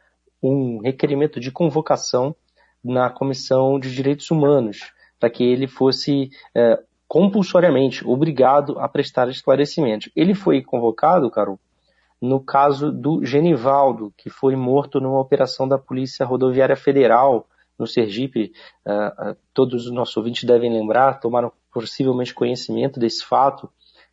um 0.42 0.80
requerimento 0.82 1.40
de 1.40 1.50
convocação 1.50 2.36
na 2.84 3.10
Comissão 3.10 3.80
de 3.80 3.94
Direitos 3.94 4.30
Humanos, 4.30 4.92
para 5.18 5.30
que 5.30 5.42
ele 5.42 5.66
fosse 5.66 6.30
é, 6.54 6.78
compulsoriamente 7.08 8.06
obrigado 8.06 8.78
a 8.78 8.88
prestar 8.88 9.28
esclarecimentos. 9.28 10.10
Ele 10.14 10.34
foi 10.34 10.62
convocado, 10.62 11.30
Carol, 11.30 11.58
no 12.20 12.40
caso 12.40 12.92
do 12.92 13.24
Genivaldo, 13.24 14.12
que 14.16 14.28
foi 14.28 14.56
morto 14.56 15.00
numa 15.00 15.20
operação 15.20 15.66
da 15.66 15.78
Polícia 15.78 16.26
Rodoviária 16.26 16.76
Federal 16.76 17.46
no 17.78 17.86
Sergipe, 17.86 18.52
uh, 18.86 19.30
uh, 19.30 19.36
todos 19.52 19.86
os 19.86 19.92
nossos 19.92 20.16
ouvintes 20.16 20.44
devem 20.44 20.72
lembrar, 20.72 21.20
tomaram 21.20 21.52
possivelmente 21.72 22.34
conhecimento 22.34 22.98
desse 22.98 23.24
fato. 23.24 23.68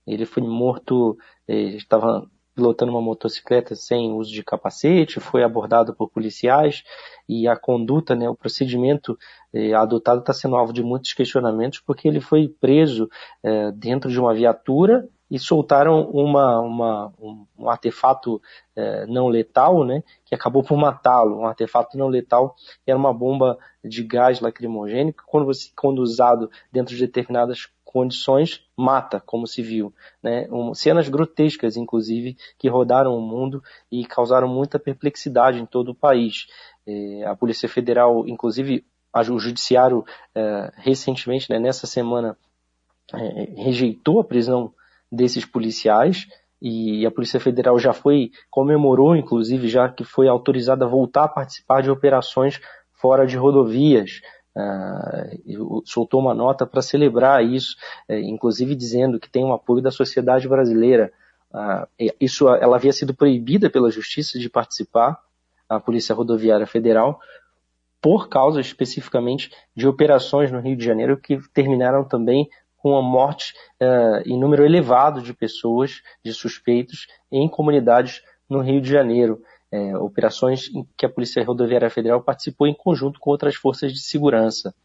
Ele 0.05 0.25
foi 0.25 0.43
morto, 0.43 1.17
eh, 1.48 1.75
estava 1.77 2.27
pilotando 2.53 2.91
uma 2.91 3.01
motocicleta 3.01 3.75
sem 3.75 4.12
uso 4.12 4.32
de 4.32 4.43
capacete, 4.43 5.20
foi 5.20 5.43
abordado 5.43 5.96
por 5.96 6.10
policiais 6.10 6.84
e 7.27 7.48
a 7.48 7.55
conduta, 7.55 8.15
né, 8.15 8.29
o 8.29 8.36
procedimento 8.36 9.17
eh, 9.53 9.74
adotado 9.74 10.20
está 10.20 10.34
sendo 10.34 10.55
alvo 10.55 10.74
de 10.74 10.84
muitos 10.84 11.13
questionamentos 11.13 11.79
porque 11.79 12.08
ele 12.08 12.20
foi 12.20 12.48
preso 12.48 13.10
eh, 13.43 13.72
dentro 13.72 14.12
de 14.12 14.20
uma 14.20 14.34
viatura 14.34 15.08
e 15.34 15.40
soltaram 15.40 16.12
uma, 16.12 16.60
uma, 16.60 17.13
um, 17.20 17.48
um 17.58 17.68
artefato 17.68 18.40
é, 18.75 19.08
não 19.08 19.28
letal, 19.28 19.84
né, 19.84 20.04
que 20.24 20.36
acabou 20.36 20.63
por 20.63 20.78
matá-lo. 20.78 21.40
Um 21.40 21.48
artefato 21.48 21.98
não 21.98 22.08
letal 22.08 22.56
era 22.86 22.96
uma 22.96 23.12
bomba 23.12 23.58
de 23.84 24.04
gás 24.04 24.40
lacrimogênico, 24.40 25.24
quando, 25.25 25.48
você, 25.48 25.72
quando 25.75 26.04
usado 26.04 26.52
dentro 26.72 26.94
de 26.94 27.02
determinadas 27.02 27.68
condições, 27.84 28.63
mata, 28.78 29.20
como 29.25 29.48
se 29.48 29.63
viu. 29.63 29.92
Né? 30.22 30.48
Um, 30.52 30.75
cenas 30.75 31.10
grotescas, 31.10 31.78
inclusive, 31.78 32.38
que 32.60 32.70
rodaram 32.70 33.18
o 33.18 33.22
mundo 33.22 33.63
e 33.92 34.06
causaram 34.06 34.48
muita 34.48 34.78
perplexidade 34.78 35.60
em 35.60 35.66
todo 35.66 35.90
o 35.90 35.96
país. 35.96 36.46
É, 36.86 37.25
a 37.25 37.36
Polícia 37.36 37.68
Federal, 37.68 38.28
inclusive, 38.28 38.86
o 39.12 39.40
Judiciário, 39.40 40.06
é, 40.36 40.72
recentemente, 40.75 41.50
né, 41.50 41.58
nessa 41.58 41.88
semana, 41.88 42.38
rejeitou 43.58 44.20
a 44.20 44.24
prisão 44.24 44.74
desses 45.13 45.46
policiais 45.46 46.27
e 46.62 47.05
a 47.05 47.12
Polícia 47.12 47.39
Federal 47.39 47.77
já 47.77 47.93
foi, 47.93 48.32
comemorou 48.50 49.15
inclusive, 49.15 49.67
já 49.67 49.89
que 49.89 50.03
foi 50.03 50.27
autorizada 50.27 50.86
a 50.86 50.88
voltar 50.88 51.25
a 51.25 51.27
participar 51.27 51.82
de 51.82 51.91
operações 51.91 52.60
fora 52.93 53.27
de 53.27 53.36
rodovias. 53.38 54.22
Uh, 54.55 55.82
soltou 55.84 56.22
uma 56.22 56.34
nota 56.34 56.65
para 56.65 56.82
celebrar 56.82 57.43
isso, 57.43 57.75
uh, 58.08 58.13
inclusive 58.13 58.75
dizendo 58.75 59.20
que 59.20 59.29
tem 59.29 59.43
um 59.43 59.51
apoio 59.51 59.82
da 59.82 59.91
sociedade 59.91 60.48
brasileira. 60.48 61.12
Uh, 61.51 62.13
isso, 62.20 62.48
ela 62.48 62.77
havia 62.77 62.93
sido 62.93 63.13
proibida 63.13 63.70
pela 63.70 63.91
justiça 63.91 64.39
de 64.39 64.50
participar, 64.50 65.20
a 65.67 65.79
Polícia 65.79 66.15
Rodoviária 66.15 66.67
Federal, 66.67 67.20
por 68.01 68.29
causa 68.29 68.62
especificamente 68.62 69.50
de 69.75 69.88
operações 69.88 70.51
no 70.51 70.60
Rio 70.60 70.77
de 70.77 70.86
Janeiro 70.86 71.17
que 71.17 71.39
terminaram 71.53 72.03
também 72.03 72.48
com 72.84 72.98
a 72.98 73.02
morte 73.02 73.54
uh, 73.82 74.22
em 74.25 74.38
número 74.38 74.66
elevado 74.66 75.22
de 75.22 75.34
pessoas, 75.34 76.02
de 76.22 76.34
suspeitos, 76.34 77.08
em 77.32 77.48
comunidades 77.48 78.22
no 78.50 78.60
Rio 78.60 78.82
de 78.82 78.90
Janeiro. 78.90 79.42
É, 79.72 79.98
operações 79.98 80.70
em 80.75 80.86
que 80.96 81.04
a 81.04 81.10
Polícia 81.10 81.44
Rodoviária 81.44 81.90
Federal 81.90 82.22
participou 82.22 82.68
em 82.68 82.75
conjunto 82.75 83.20
com 83.20 83.32
outras 83.32 83.56
forças 83.56 83.92
de 83.92 84.00
segurança. 84.00 84.75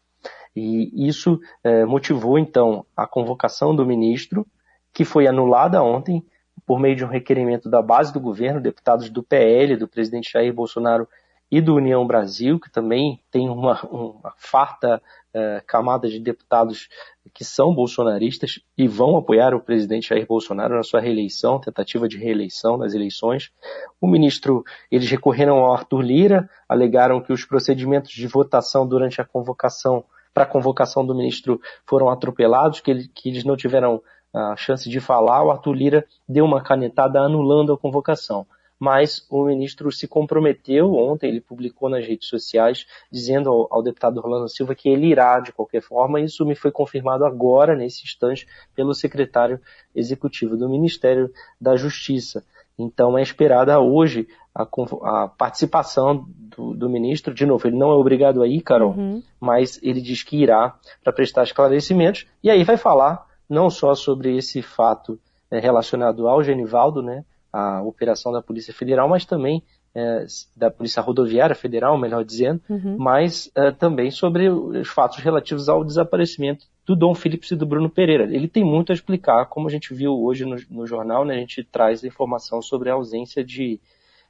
E 0.55 1.07
isso 1.07 1.39
é, 1.63 1.85
motivou, 1.85 2.39
então, 2.39 2.83
a 2.97 3.05
convocação 3.05 3.75
do 3.75 3.85
ministro, 3.85 4.47
que 4.91 5.05
foi 5.05 5.27
anulada 5.27 5.83
ontem 5.83 6.25
por 6.65 6.79
meio 6.79 6.95
de 6.95 7.05
um 7.05 7.07
requerimento 7.07 7.69
da 7.69 7.81
base 7.81 8.11
do 8.11 8.19
governo, 8.19 8.61
deputados 8.61 9.09
do 9.09 9.21
PL, 9.21 9.75
do 9.75 9.87
presidente 9.87 10.31
Jair 10.31 10.53
Bolsonaro 10.53 11.07
e 11.51 11.59
do 11.59 11.75
União 11.75 12.05
Brasil, 12.05 12.59
que 12.59 12.69
também 12.69 13.19
tem 13.31 13.49
uma, 13.49 13.81
uma 13.85 14.33
farta 14.37 15.01
uh, 15.33 15.65
camada 15.65 16.07
de 16.07 16.19
deputados 16.19 16.87
que 17.33 17.43
são 17.43 17.73
bolsonaristas 17.73 18.59
e 18.77 18.87
vão 18.87 19.17
apoiar 19.17 19.53
o 19.53 19.59
presidente 19.59 20.09
Jair 20.09 20.27
Bolsonaro 20.27 20.75
na 20.75 20.83
sua 20.83 20.99
reeleição, 20.99 21.59
tentativa 21.59 22.07
de 22.07 22.17
reeleição 22.17 22.77
nas 22.77 22.93
eleições. 22.93 23.51
O 23.99 24.07
ministro, 24.07 24.63
eles 24.91 25.09
recorreram 25.09 25.57
ao 25.57 25.73
Arthur 25.73 26.01
Lira, 26.01 26.49
alegaram 26.67 27.21
que 27.21 27.33
os 27.33 27.45
procedimentos 27.45 28.11
de 28.11 28.27
votação 28.27 28.87
durante 28.87 29.19
a 29.19 29.25
convocação, 29.25 30.03
para 30.33 30.43
a 30.43 30.47
convocação 30.47 31.05
do 31.05 31.15
ministro, 31.15 31.59
foram 31.85 32.09
atropelados, 32.09 32.79
que, 32.79 32.91
ele, 32.91 33.07
que 33.07 33.29
eles 33.29 33.43
não 33.43 33.55
tiveram 33.55 34.01
a 34.31 34.55
chance 34.55 34.87
de 34.87 34.99
falar. 34.99 35.43
O 35.43 35.49
Arthur 35.49 35.73
Lira 35.73 36.05
deu 36.27 36.45
uma 36.45 36.61
canetada 36.61 37.19
anulando 37.19 37.73
a 37.73 37.77
convocação 37.77 38.45
mas 38.79 39.25
o 39.29 39.43
ministro 39.43 39.91
se 39.91 40.07
comprometeu 40.07 40.93
ontem, 40.93 41.27
ele 41.27 41.41
publicou 41.41 41.89
nas 41.89 42.07
redes 42.07 42.29
sociais, 42.29 42.85
dizendo 43.11 43.49
ao, 43.49 43.67
ao, 43.69 43.83
deputado 43.83 44.21
Rolando 44.21 44.47
Silva 44.47 44.73
que 44.73 44.87
ele 44.87 45.07
irá 45.07 45.39
de 45.41 45.51
qualquer 45.51 45.81
forma. 45.81 46.21
Isso 46.21 46.45
me 46.45 46.55
foi 46.55 46.71
confirmado 46.71 47.25
agora, 47.25 47.75
nesse 47.75 48.05
instante, 48.05 48.47
pelo 48.73 48.93
secretário 48.93 49.59
executivo 49.93 50.55
do 50.55 50.69
Ministério 50.69 51.29
da 51.59 51.75
Justiça. 51.75 52.43
Então 52.77 53.17
é 53.17 53.21
esperada 53.21 53.77
hoje 53.81 54.25
a, 54.55 54.63
a 54.63 55.27
participação 55.27 56.25
do, 56.29 56.73
do, 56.73 56.89
ministro. 56.89 57.33
De 57.33 57.45
novo, 57.45 57.67
ele 57.67 57.77
não 57.77 57.91
é 57.91 57.95
obrigado 57.95 58.41
a 58.41 58.47
ir, 58.47 58.61
Carol, 58.61 58.91
uhum. 58.91 59.21
mas 59.39 59.77
ele 59.83 59.99
diz 59.99 60.23
que 60.23 60.37
irá 60.37 60.77
para 61.03 61.11
prestar 61.11 61.43
esclarecimentos 61.43 62.25
e 62.41 62.49
aí 62.49 62.63
vai 62.63 62.77
falar 62.77 63.27
não 63.49 63.69
só 63.69 63.93
sobre 63.93 64.37
esse 64.37 64.61
fato 64.61 65.19
é, 65.51 65.59
relacionado 65.59 66.27
ao 66.27 66.41
Genivaldo, 66.43 67.01
né, 67.01 67.25
a 67.51 67.81
operação 67.81 68.31
da 68.31 68.41
Polícia 68.41 68.73
Federal, 68.73 69.07
mas 69.09 69.25
também 69.25 69.63
é, 69.93 70.25
da 70.55 70.69
Polícia 70.69 71.01
Rodoviária 71.01 71.55
Federal, 71.55 71.97
melhor 71.97 72.23
dizendo, 72.23 72.61
uhum. 72.69 72.95
mas 72.97 73.51
é, 73.55 73.71
também 73.71 74.11
sobre 74.11 74.49
os 74.49 74.87
fatos 74.87 75.17
relativos 75.19 75.67
ao 75.67 75.83
desaparecimento 75.83 76.65
do 76.85 76.95
Dom 76.95 77.13
Phillips 77.13 77.51
e 77.51 77.55
do 77.55 77.65
Bruno 77.65 77.89
Pereira. 77.89 78.23
Ele 78.23 78.47
tem 78.47 78.63
muito 78.63 78.91
a 78.91 78.95
explicar, 78.95 79.45
como 79.45 79.67
a 79.67 79.71
gente 79.71 79.93
viu 79.93 80.13
hoje 80.13 80.45
no, 80.45 80.57
no 80.69 80.87
jornal, 80.87 81.25
né, 81.25 81.35
a 81.35 81.39
gente 81.39 81.63
traz 81.63 82.03
informação 82.03 82.61
sobre 82.61 82.89
a 82.89 82.93
ausência 82.93 83.43
de, 83.43 83.79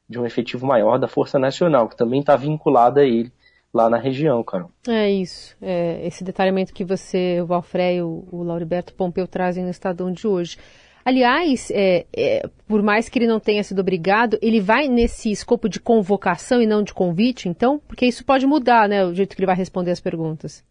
de 0.10 0.20
um 0.20 0.26
efetivo 0.26 0.66
maior 0.66 0.98
da 0.98 1.08
Força 1.08 1.38
Nacional, 1.38 1.88
que 1.88 1.98
também 1.98 2.22
está 2.22 2.36
vinculada 2.36 3.02
a 3.02 3.06
ele 3.06 3.32
lá 3.74 3.90
na 3.90 3.98
região, 3.98 4.44
Carol. 4.44 4.72
É 4.88 5.10
isso. 5.10 5.56
É, 5.62 6.06
esse 6.06 6.24
detalhamento 6.24 6.74
que 6.74 6.84
você, 6.84 7.40
o 7.42 7.46
Valfré 7.46 7.96
e 7.96 8.02
o, 8.02 8.28
o 8.32 8.44
Lauriberto 8.44 8.94
Pompeu 8.94 9.28
trazem 9.28 9.64
no 9.64 9.70
Estadão 9.70 10.12
de 10.12 10.28
hoje. 10.28 10.58
Aliás, 11.10 11.72
é, 11.72 12.06
é, 12.16 12.48
por 12.68 12.84
mais 12.84 13.10
que 13.10 13.18
ele 13.18 13.26
não 13.26 13.40
tenha 13.40 13.64
sido 13.64 13.80
obrigado, 13.80 14.38
ele 14.44 14.62
vai 14.62 14.88
nesse 14.88 15.32
escopo 15.32 15.68
de 15.68 15.80
convocação 15.80 16.62
e 16.62 16.68
não 16.68 16.84
de 16.84 16.94
convite, 16.94 17.50
então? 17.50 17.82
Porque 17.88 18.06
isso 18.06 18.24
pode 18.24 18.46
mudar, 18.46 18.88
né, 18.88 19.04
o 19.04 19.12
jeito 19.12 19.36
que 19.36 19.42
ele 19.42 19.48
vai 19.48 19.56
responder 19.56 19.90
as 19.90 20.00
perguntas. 20.00 20.64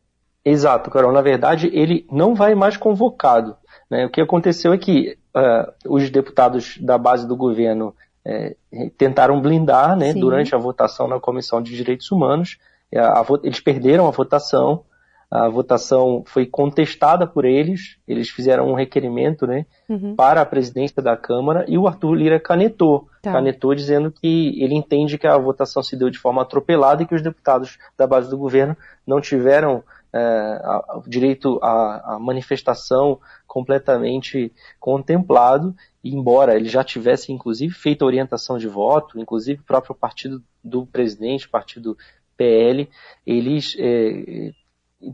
Exato, 0.44 0.92
Carol. 0.92 1.10
Na 1.10 1.22
verdade, 1.22 1.68
ele 1.72 2.06
não 2.08 2.36
vai 2.36 2.54
mais 2.54 2.76
convocado. 2.76 3.56
Né? 3.90 4.06
O 4.06 4.10
que 4.10 4.20
aconteceu 4.20 4.72
é 4.72 4.78
que 4.78 5.18
uh, 5.34 5.92
os 5.92 6.08
deputados 6.08 6.78
da 6.80 6.96
base 6.96 7.26
do 7.26 7.36
governo 7.36 7.92
é, 8.24 8.54
tentaram 8.96 9.40
blindar 9.40 9.96
né, 9.96 10.14
durante 10.14 10.54
a 10.54 10.58
votação 10.58 11.08
na 11.08 11.18
Comissão 11.18 11.60
de 11.60 11.74
Direitos 11.74 12.12
Humanos. 12.12 12.58
A, 12.94 13.22
a, 13.22 13.26
eles 13.42 13.58
perderam 13.58 14.06
a 14.06 14.12
votação, 14.12 14.84
a 15.30 15.46
votação 15.48 16.22
foi 16.26 16.46
contestada 16.46 17.26
por 17.26 17.44
eles, 17.44 17.98
eles 18.08 18.30
fizeram 18.30 18.66
um 18.68 18.74
requerimento 18.74 19.46
né, 19.46 19.66
uhum. 19.88 20.16
para 20.16 20.40
a 20.40 20.46
presidência 20.46 21.02
da 21.02 21.16
Câmara 21.18 21.66
e 21.68 21.76
o 21.76 21.86
Arthur 21.86 22.14
Lira 22.14 22.40
canetou. 22.40 23.06
Tá. 23.20 23.32
Canetou 23.32 23.74
dizendo 23.74 24.10
que 24.10 24.62
ele 24.62 24.74
entende 24.74 25.18
que 25.18 25.26
a 25.26 25.36
votação 25.36 25.82
se 25.82 25.96
deu 25.96 26.08
de 26.08 26.18
forma 26.18 26.40
atropelada 26.40 27.02
e 27.02 27.06
que 27.06 27.14
os 27.14 27.20
deputados 27.20 27.78
da 27.96 28.06
base 28.06 28.30
do 28.30 28.38
governo 28.38 28.74
não 29.06 29.20
tiveram 29.20 29.84
é, 30.14 30.60
direito 31.06 31.58
à, 31.62 32.14
à, 32.14 32.18
manifestação 32.18 33.20
completamente 33.46 34.50
contemplado, 34.80 35.74
embora 36.02 36.56
ele 36.56 36.70
já 36.70 36.82
tivesse, 36.82 37.30
inclusive, 37.30 37.74
feito 37.74 38.06
orientação 38.06 38.56
de 38.56 38.66
voto, 38.66 39.20
inclusive 39.20 39.60
o 39.60 39.64
próprio 39.64 39.94
partido 39.94 40.42
do 40.64 40.86
presidente, 40.86 41.46
partido 41.46 41.98
PL, 42.36 42.88
eles 43.26 43.76
é, 43.78 44.52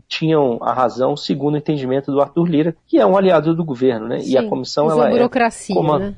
tinham 0.07 0.57
a 0.61 0.73
razão 0.73 1.15
segundo 1.15 1.55
o 1.55 1.57
entendimento 1.57 2.11
do 2.11 2.21
Arthur 2.21 2.45
Lira, 2.45 2.75
que 2.87 2.99
é 2.99 3.05
um 3.05 3.17
aliado 3.17 3.55
do 3.55 3.63
governo, 3.63 4.07
né? 4.07 4.19
Sim, 4.19 4.31
e 4.31 4.37
a 4.37 4.47
comissão 4.47 4.89
ela 4.89 5.09
burocracia, 5.09 5.73
é 5.73 5.77
comand... 5.77 5.99
né? 5.99 6.15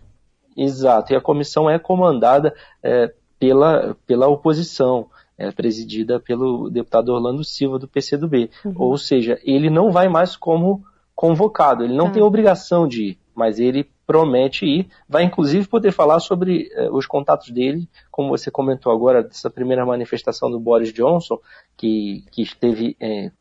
Exato, 0.56 1.14
e 1.14 1.16
a 1.16 1.22
comissão 1.22 1.70
é 1.70 1.78
comandada 1.78 2.54
é, 2.82 3.14
pela, 3.38 3.96
pela 4.08 4.28
oposição, 4.28 5.08
é 5.38 5.52
presidida 5.52 6.20
pelo 6.20 6.70
deputado 6.70 7.10
Orlando 7.10 7.44
Silva 7.44 7.78
do 7.78 7.88
PCdoB. 7.88 8.50
Uhum. 8.66 8.74
Ou 8.76 8.98
seja, 8.98 9.40
ele 9.44 9.70
não 9.70 9.92
vai 9.92 10.08
mais 10.10 10.36
como 10.36 10.84
convocado, 11.14 11.84
ele 11.84 11.96
não 11.96 12.08
tá. 12.08 12.14
tem 12.14 12.24
obrigação 12.24 12.88
de 12.88 13.04
ir, 13.04 13.20
mas 13.36 13.60
ele 13.60 13.88
promete 14.06 14.66
ir, 14.66 14.88
vai 15.08 15.24
inclusive 15.24 15.68
poder 15.68 15.92
falar 15.92 16.20
sobre 16.20 16.70
eh, 16.72 16.90
os 16.90 17.06
contatos 17.06 17.50
dele, 17.50 17.90
como 18.10 18.30
você 18.30 18.50
comentou 18.50 18.92
agora, 18.92 19.22
dessa 19.22 19.50
primeira 19.50 19.86
manifestação 19.86 20.50
do 20.50 20.60
Boris 20.60 20.94
Johnson, 20.94 21.38
que, 21.76 22.24
que 22.32 22.42
esteve 22.42 22.96
eh, 23.02 23.32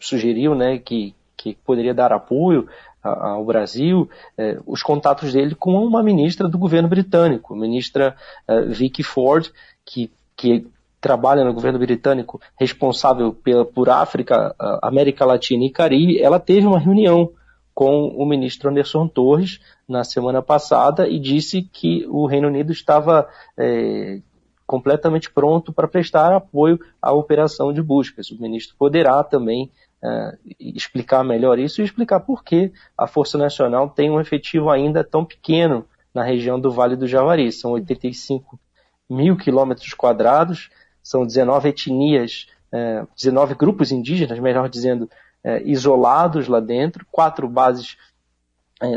sugeriu 0.00 0.54
né, 0.54 0.78
que, 0.78 1.14
que 1.36 1.56
poderia 1.64 1.94
dar 1.94 2.12
apoio 2.12 2.68
ao 3.02 3.44
Brasil, 3.44 4.08
eh, 4.36 4.58
os 4.66 4.82
contatos 4.82 5.32
dele 5.32 5.54
com 5.54 5.72
uma 5.84 6.02
ministra 6.02 6.48
do 6.48 6.58
governo 6.58 6.88
britânico, 6.88 7.54
a 7.54 7.56
ministra 7.56 8.16
eh, 8.46 8.62
Vicky 8.62 9.02
Ford, 9.02 9.50
que, 9.84 10.10
que 10.36 10.66
trabalha 11.00 11.44
no 11.44 11.54
governo 11.54 11.78
britânico 11.78 12.40
responsável 12.58 13.32
pela, 13.32 13.64
por 13.64 13.88
África, 13.88 14.54
América 14.82 15.24
Latina 15.24 15.64
e 15.64 15.70
Caribe, 15.70 16.20
ela 16.20 16.40
teve 16.40 16.66
uma 16.66 16.78
reunião 16.78 17.30
com 17.72 18.08
o 18.08 18.26
ministro 18.26 18.68
Anderson 18.68 19.06
Torres 19.06 19.60
na 19.88 20.02
semana 20.02 20.42
passada 20.42 21.08
e 21.08 21.16
disse 21.16 21.62
que 21.62 22.04
o 22.08 22.26
Reino 22.26 22.48
Unido 22.48 22.72
estava 22.72 23.28
é, 23.56 24.20
completamente 24.68 25.30
pronto 25.30 25.72
para 25.72 25.88
prestar 25.88 26.30
apoio 26.30 26.78
à 27.00 27.10
operação 27.10 27.72
de 27.72 27.82
buscas. 27.82 28.30
O 28.30 28.38
ministro 28.38 28.76
poderá 28.78 29.24
também 29.24 29.72
uh, 30.02 30.38
explicar 30.60 31.24
melhor 31.24 31.58
isso 31.58 31.80
e 31.80 31.84
explicar 31.86 32.20
por 32.20 32.44
que 32.44 32.70
a 32.96 33.06
Força 33.06 33.38
Nacional 33.38 33.88
tem 33.88 34.10
um 34.10 34.20
efetivo 34.20 34.68
ainda 34.68 35.02
tão 35.02 35.24
pequeno 35.24 35.86
na 36.12 36.22
região 36.22 36.60
do 36.60 36.70
Vale 36.70 36.96
do 36.96 37.06
Javari. 37.06 37.50
São 37.50 37.70
85 37.72 38.60
mil 39.08 39.38
quilômetros 39.38 39.94
quadrados, 39.94 40.68
são 41.02 41.24
19 41.24 41.70
etnias, 41.70 42.46
uh, 42.70 42.76
eh, 42.76 43.06
19 43.16 43.54
grupos 43.54 43.90
indígenas, 43.90 44.38
melhor 44.38 44.68
dizendo, 44.68 45.04
uh, 45.46 45.62
isolados 45.64 46.46
lá 46.46 46.60
dentro, 46.60 47.06
quatro 47.10 47.48
bases 47.48 47.96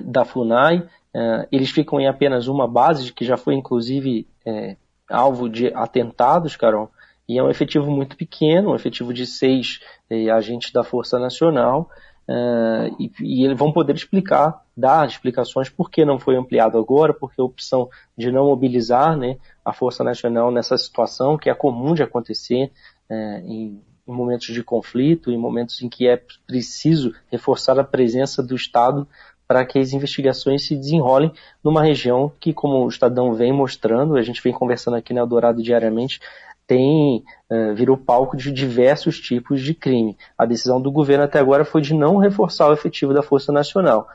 da 0.03 0.23
FUNAI. 0.23 0.87
eles 1.51 1.71
ficam 1.71 1.99
em 1.99 2.07
apenas 2.07 2.47
uma 2.47 2.67
base, 2.67 3.11
que 3.11 3.25
já 3.25 3.35
foi 3.35 3.55
inclusive 3.55 4.27
alvo 5.11 5.49
de 5.49 5.67
atentados, 5.73 6.55
Carol, 6.55 6.89
e 7.27 7.37
é 7.37 7.43
um 7.43 7.49
efetivo 7.49 7.89
muito 7.89 8.17
pequeno, 8.17 8.71
um 8.71 8.75
efetivo 8.75 9.13
de 9.13 9.25
seis 9.25 9.79
eh, 10.09 10.29
agentes 10.29 10.71
da 10.71 10.83
Força 10.83 11.17
Nacional, 11.19 11.89
uh, 12.27 12.95
e, 12.99 13.11
e, 13.21 13.45
eles 13.45 13.57
vão 13.57 13.71
poder 13.71 13.95
explicar, 13.95 14.61
dar 14.75 15.07
explicações 15.07 15.69
por 15.69 15.89
que 15.89 16.03
não 16.03 16.19
foi 16.19 16.35
ampliado 16.35 16.77
agora, 16.77 17.13
porque 17.13 17.39
a 17.39 17.43
opção 17.43 17.89
de 18.17 18.31
não 18.31 18.45
mobilizar 18.45 19.15
né, 19.15 19.37
a 19.63 19.71
Força 19.71 20.03
Nacional 20.03 20.51
nessa 20.51 20.77
situação, 20.77 21.37
que 21.37 21.49
é 21.49 21.53
comum 21.53 21.93
de 21.93 22.03
acontecer 22.03 22.71
uh, 23.09 23.13
em, 23.45 23.81
em 24.07 24.11
momentos 24.11 24.47
de 24.47 24.63
conflito, 24.63 25.31
em 25.31 25.37
momentos 25.37 25.81
em 25.81 25.87
que 25.87 26.07
é 26.07 26.21
preciso 26.45 27.13
reforçar 27.31 27.79
a 27.79 27.83
presença 27.83 28.43
do 28.43 28.55
Estado 28.55 29.07
para 29.51 29.65
que 29.65 29.77
as 29.77 29.91
investigações 29.91 30.65
se 30.65 30.77
desenrolem 30.77 31.29
numa 31.61 31.83
região 31.83 32.31
que, 32.39 32.53
como 32.53 32.85
o 32.85 32.87
Estadão 32.87 33.33
vem 33.33 33.51
mostrando, 33.51 34.15
a 34.15 34.21
gente 34.21 34.41
vem 34.41 34.53
conversando 34.53 34.95
aqui 34.95 35.13
na 35.13 35.19
Eldorado 35.19 35.61
diariamente, 35.61 36.21
tem 36.65 37.21
uh, 37.51 37.75
virou 37.75 37.97
palco 37.97 38.37
de 38.37 38.49
diversos 38.49 39.19
tipos 39.19 39.59
de 39.59 39.73
crime. 39.73 40.17
A 40.37 40.45
decisão 40.45 40.79
do 40.79 40.89
governo 40.89 41.25
até 41.25 41.37
agora 41.37 41.65
foi 41.65 41.81
de 41.81 41.93
não 41.93 42.15
reforçar 42.15 42.69
o 42.69 42.73
efetivo 42.73 43.13
da 43.13 43.21
Força 43.21 43.51
Nacional. 43.51 44.07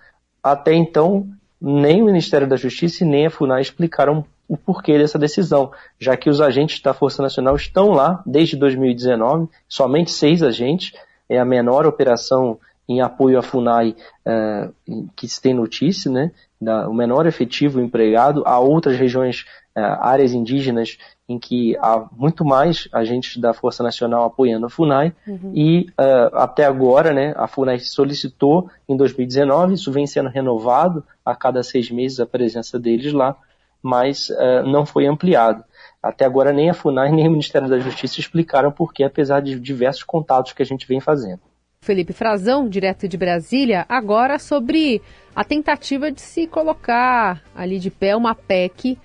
Até 0.43 0.73
então, 0.73 1.29
nem 1.61 2.01
o 2.01 2.07
Ministério 2.07 2.49
da 2.49 2.57
Justiça 2.57 3.05
e 3.05 3.07
nem 3.07 3.27
a 3.27 3.31
FUNAI 3.31 3.61
explicaram 3.61 4.25
o 4.49 4.57
porquê 4.57 4.97
dessa 4.97 5.19
decisão, 5.19 5.71
já 6.01 6.17
que 6.17 6.31
os 6.31 6.41
agentes 6.41 6.81
da 6.81 6.95
Força 6.95 7.23
Nacional 7.23 7.57
estão 7.57 7.91
lá 7.91 8.23
desde 8.25 8.57
2019, 8.57 9.51
somente 9.69 10.11
seis 10.13 10.43
agentes, 10.43 10.99
é 11.29 11.39
a 11.39 11.45
menor 11.45 11.85
operação 11.85 12.59
em 12.89 13.01
apoio 13.01 13.39
à 13.39 13.43
FUNAI 13.43 13.97
uh, 14.27 15.09
que 15.17 15.29
se 15.29 15.41
tem 15.41 15.53
notícia, 15.53 16.11
né, 16.11 16.31
da, 16.61 16.89
o 16.89 16.95
menor 16.95 17.27
efetivo 17.27 17.81
empregado, 17.81 18.43
há 18.47 18.59
outras 18.59 18.97
regiões, 18.97 19.45
uh, 19.77 19.81
áreas 20.01 20.33
indígenas 20.33 20.97
em 21.29 21.39
que 21.39 21.77
há 21.79 22.07
muito 22.13 22.45
mais 22.45 22.89
agentes 22.93 23.39
da 23.39 23.53
Força 23.53 23.83
Nacional 23.83 24.25
apoiando 24.25 24.67
a 24.67 24.71
FUNAI 24.71 25.13
uhum. 25.27 25.53
e 25.53 25.87
uh, 25.99 26.37
até 26.37 26.65
agora, 26.65 27.13
né, 27.13 27.35
a 27.37 27.49
FUNAI 27.49 27.81
solicitou 27.81 28.71
em 28.89 28.97
2019, 28.97 29.75
isso 29.75 29.91
vem 29.91 30.07
sendo 30.07 30.29
renovado 30.29 31.05
a 31.25 31.35
cada 31.35 31.63
seis 31.63 31.91
meses 31.91 32.21
a 32.21 32.27
presença 32.27 32.79
deles 32.79 33.13
lá, 33.13 33.37
mas 33.83 34.33
não 34.65 34.85
foi 34.85 35.07
ampliado. 35.07 35.63
Até 36.03 36.25
agora 36.25 36.53
nem 36.53 36.71
a 36.71 36.75
FUNAI 36.75 37.11
nem 37.13 37.29
o 37.29 37.31
Ministério 37.31 37.69
da 37.69 37.79
Justiça 37.79 38.19
explicaram 38.19 38.73
por 38.73 38.93
que, 38.93 39.05
apesar 39.05 39.41
de 39.41 39.61
diversos 39.61 40.03
contatos 40.03 40.53
que 40.53 40.63
a 40.63 40.67
gente 40.67 40.87
vem 40.89 41.01
fazendo. 41.01 41.41
Felipe 41.87 42.13
Frazão, 42.13 42.69
direto 42.69 43.07
de 43.07 43.17
Brasília, 43.17 43.87
agora 43.89 44.41
sobre 44.41 45.01
a 45.37 45.45
tentativa 45.45 46.11
de 46.11 46.21
se 46.21 46.45
colocar 46.45 47.41
ali 47.55 47.79
de 47.79 47.93
pé 47.93 48.17
uma 48.17 48.35
PEC 48.35 48.99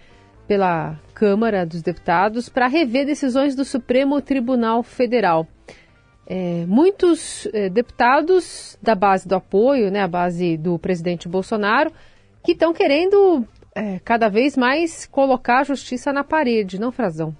pela 0.47 0.99
Câmara 1.13 1.63
dos 1.63 1.83
Deputados 1.83 2.49
para 2.49 2.65
rever 2.65 3.05
decisões 3.05 3.55
do 3.55 3.63
Supremo 3.63 4.19
Tribunal 4.19 4.81
Federal. 4.81 5.45
É, 6.25 6.65
muitos 6.67 7.47
é, 7.53 7.69
deputados 7.69 8.79
da 8.81 8.95
base 8.95 9.27
do 9.27 9.35
apoio, 9.35 9.91
né, 9.91 10.01
a 10.01 10.07
base 10.07 10.57
do 10.57 10.79
presidente 10.79 11.27
Bolsonaro, 11.27 11.91
que 12.43 12.53
estão 12.53 12.73
querendo 12.73 13.45
é, 13.75 13.99
cada 13.99 14.27
vez 14.27 14.57
mais 14.57 15.05
colocar 15.05 15.59
a 15.59 15.65
justiça 15.65 16.11
na 16.11 16.23
parede, 16.23 16.79
não, 16.79 16.91
Frazão? 16.91 17.35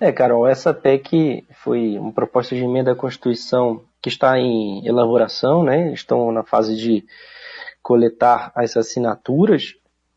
É, 0.00 0.12
Carol, 0.12 0.46
essa 0.48 0.72
PEC 0.74 1.44
foi 1.62 1.98
uma 1.98 2.12
proposta 2.12 2.54
de 2.54 2.62
emenda 2.62 2.92
à 2.92 2.96
Constituição 2.96 3.82
que 4.00 4.08
está 4.08 4.38
em 4.38 4.86
elaboração, 4.86 5.62
né? 5.62 5.92
Estão 5.92 6.30
na 6.30 6.44
fase 6.44 6.76
de 6.76 7.04
coletar 7.82 8.52
as 8.54 8.76
assinaturas 8.76 9.74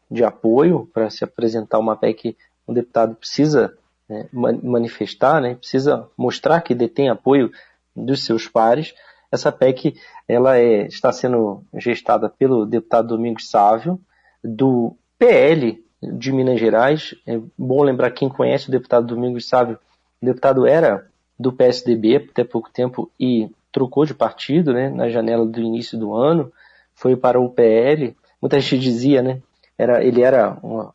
de 0.10 0.24
apoio 0.24 0.90
para 0.94 1.10
se 1.10 1.24
apresentar 1.24 1.80
uma 1.80 1.96
PEC. 1.96 2.38
Um 2.68 2.74
deputado 2.74 3.16
precisa 3.16 3.76
né, 4.08 4.28
manifestar, 4.32 5.42
né? 5.42 5.56
Precisa 5.56 6.08
mostrar 6.16 6.62
que 6.62 6.76
detém 6.76 7.10
apoio 7.10 7.52
dos 7.96 8.24
seus 8.24 8.48
pares. 8.48 8.94
Essa 9.32 9.52
PEC 9.52 9.96
ela 10.28 10.58
é, 10.58 10.86
está 10.86 11.12
sendo 11.12 11.64
gestada 11.74 12.30
pelo 12.30 12.66
deputado 12.66 13.08
Domingos 13.08 13.50
Sávio 13.50 14.00
do 14.44 14.96
PL 15.18 15.84
de 16.02 16.32
Minas 16.32 16.60
Gerais. 16.60 17.16
É 17.26 17.40
bom 17.58 17.82
lembrar 17.84 18.12
quem 18.12 18.30
conhece 18.30 18.70
o 18.70 18.72
deputado 18.72 19.08
Domingos 19.08 19.50
Sávio. 19.50 19.80
O 20.22 20.26
deputado 20.26 20.68
era 20.68 21.11
do 21.42 21.52
PSDB 21.52 22.28
até 22.30 22.44
pouco 22.44 22.70
tempo 22.70 23.12
e 23.20 23.50
trocou 23.72 24.06
de 24.06 24.14
partido, 24.14 24.74
né, 24.74 24.90
na 24.90 25.10
janela 25.10 25.46
do 25.46 25.60
início 25.60 25.98
do 25.98 26.14
ano, 26.14 26.52
foi 26.94 27.16
para 27.16 27.40
o 27.40 27.50
PL. 27.50 28.16
Muita 28.42 28.60
gente 28.60 28.80
dizia, 28.80 29.22
né, 29.22 29.42
era, 29.78 30.04
ele 30.04 30.22
era 30.22 30.58
um 30.64 30.90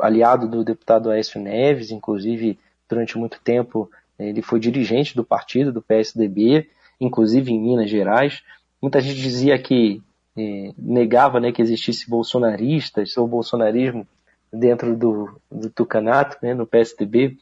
aliado 0.00 0.48
do 0.48 0.62
deputado 0.62 1.10
Aécio 1.10 1.40
Neves, 1.40 1.90
inclusive 1.90 2.58
durante 2.88 3.18
muito 3.18 3.40
tempo 3.40 3.90
ele 4.18 4.42
foi 4.42 4.58
dirigente 4.58 5.14
do 5.14 5.24
partido, 5.24 5.72
do 5.72 5.82
PSDB, 5.82 6.68
inclusive 7.00 7.52
em 7.52 7.60
Minas 7.60 7.88
Gerais. 7.88 8.42
Muita 8.82 9.00
gente 9.00 9.20
dizia 9.20 9.56
que 9.58 10.02
eh, 10.36 10.72
negava 10.76 11.38
né, 11.38 11.52
que 11.52 11.62
existisse 11.62 12.10
bolsonaristas 12.10 13.16
ou 13.16 13.28
bolsonarismo 13.28 14.06
dentro 14.52 14.96
do, 14.96 15.40
do 15.50 15.70
Tucanato, 15.70 16.36
né, 16.42 16.54
no 16.54 16.66
PSDB, 16.66 17.36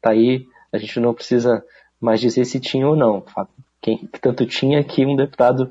tá 0.00 0.10
aí, 0.10 0.46
a 0.72 0.78
gente 0.78 1.00
não 1.00 1.14
precisa 1.14 1.64
mais 2.00 2.20
dizer 2.20 2.44
se 2.44 2.58
tinha 2.58 2.88
ou 2.88 2.96
não. 2.96 3.22
Quem, 3.80 4.08
tanto 4.20 4.46
tinha 4.46 4.82
que 4.82 5.04
um 5.04 5.16
deputado 5.16 5.70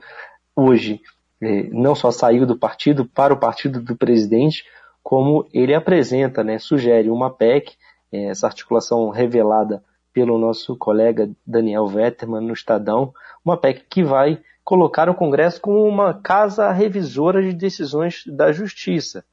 hoje 0.56 1.02
eh, 1.42 1.70
não 1.72 1.96
só 1.96 2.12
saiu 2.12 2.46
do 2.46 2.58
partido 2.58 3.06
para 3.06 3.34
o 3.34 3.40
partido 3.40 3.82
do 3.82 3.96
presidente, 3.96 4.66
como 5.02 5.48
ele 5.54 5.74
apresenta, 5.74 6.44
né, 6.44 6.60
sugere 6.60 7.10
uma 7.10 7.30
PEC, 7.30 7.76
eh, 8.12 8.26
essa 8.26 8.48
articulação 8.48 9.10
revelada 9.10 9.84
pelo 10.12 10.38
nosso 10.38 10.76
colega 10.76 11.30
Daniel 11.46 11.88
Vetterman 11.88 12.42
no 12.42 12.54
Estadão, 12.54 13.14
uma 13.44 13.58
PEC 13.58 13.86
que 13.90 14.04
vai 14.04 14.42
colocar 14.64 15.10
o 15.10 15.16
Congresso 15.16 15.62
como 15.62 15.84
uma 15.84 16.14
casa 16.14 16.72
revisora 16.72 17.42
de 17.42 17.54
decisões 17.54 18.24
da 18.28 18.52
Justiça 18.52 19.24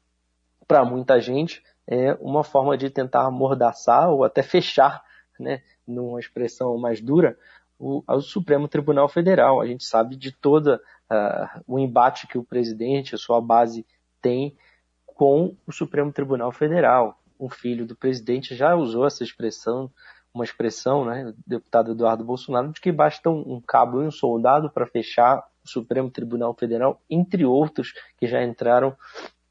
para 0.66 0.84
muita 0.84 1.20
gente, 1.20 1.62
é 1.86 2.16
uma 2.20 2.42
forma 2.42 2.76
de 2.76 2.90
tentar 2.90 3.26
amordaçar 3.26 4.10
ou 4.10 4.24
até 4.24 4.42
fechar, 4.42 5.02
né, 5.38 5.62
numa 5.86 6.20
expressão 6.20 6.76
mais 6.78 7.00
dura, 7.00 7.36
o, 7.78 8.02
o 8.06 8.20
Supremo 8.20 8.68
Tribunal 8.68 9.08
Federal. 9.08 9.60
A 9.60 9.66
gente 9.66 9.84
sabe 9.84 10.16
de 10.16 10.32
todo 10.32 10.74
uh, 10.74 11.62
o 11.66 11.78
embate 11.78 12.26
que 12.26 12.38
o 12.38 12.44
presidente, 12.44 13.14
a 13.14 13.18
sua 13.18 13.40
base, 13.40 13.86
tem 14.20 14.56
com 15.06 15.56
o 15.66 15.72
Supremo 15.72 16.12
Tribunal 16.12 16.52
Federal. 16.52 17.18
Um 17.38 17.48
filho 17.48 17.86
do 17.86 17.94
presidente 17.94 18.54
já 18.54 18.74
usou 18.74 19.06
essa 19.06 19.22
expressão, 19.22 19.90
uma 20.32 20.44
expressão, 20.44 21.04
né, 21.04 21.26
o 21.26 21.34
deputado 21.46 21.92
Eduardo 21.92 22.24
Bolsonaro, 22.24 22.72
de 22.72 22.80
que 22.80 22.92
basta 22.92 23.30
um 23.30 23.60
cabo 23.60 24.02
e 24.02 24.06
um 24.06 24.10
soldado 24.10 24.70
para 24.70 24.86
fechar 24.86 25.42
o 25.64 25.68
Supremo 25.68 26.10
Tribunal 26.10 26.54
Federal, 26.54 27.00
entre 27.08 27.44
outros 27.44 27.92
que 28.18 28.26
já 28.26 28.42
entraram 28.42 28.94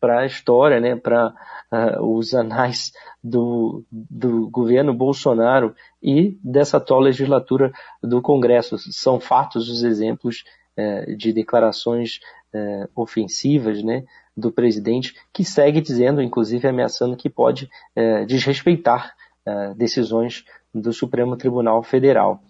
para 0.06 0.20
a 0.20 0.26
história, 0.28 0.80
né, 0.80 0.96
para 0.96 1.30
uh, 1.30 1.34
ah, 1.72 1.98
os 2.00 2.36
anais 2.36 2.94
do, 3.24 3.84
do 3.91 4.48
governo 4.52 4.94
Bolsonaro 4.94 5.74
e 6.02 6.38
dessa 6.44 6.78
atual 6.78 7.00
legislatura 7.00 7.72
do 8.04 8.22
Congresso. 8.22 8.78
São 8.94 9.20
fatos 9.20 9.68
os 9.68 9.82
exemplos 9.82 10.44
uh, 10.78 11.15
de 11.18 11.34
declarações 11.34 12.20
uh, 12.54 12.88
ofensivas 12.96 13.82
né, 13.82 14.04
do 14.38 14.52
presidente, 14.52 15.15
que 15.34 15.44
segue 15.44 15.82
dizendo, 15.82 16.22
inclusive 16.22 16.68
ameaçando 16.68 17.18
que 17.18 17.30
pode 17.30 17.70
eh, 17.96 18.26
desrespeitar 18.26 19.15
decisões 19.78 20.44
do 20.74 20.91
Supremo 20.91 21.38
Tribunal 21.38 21.82
Federal. 21.84 22.41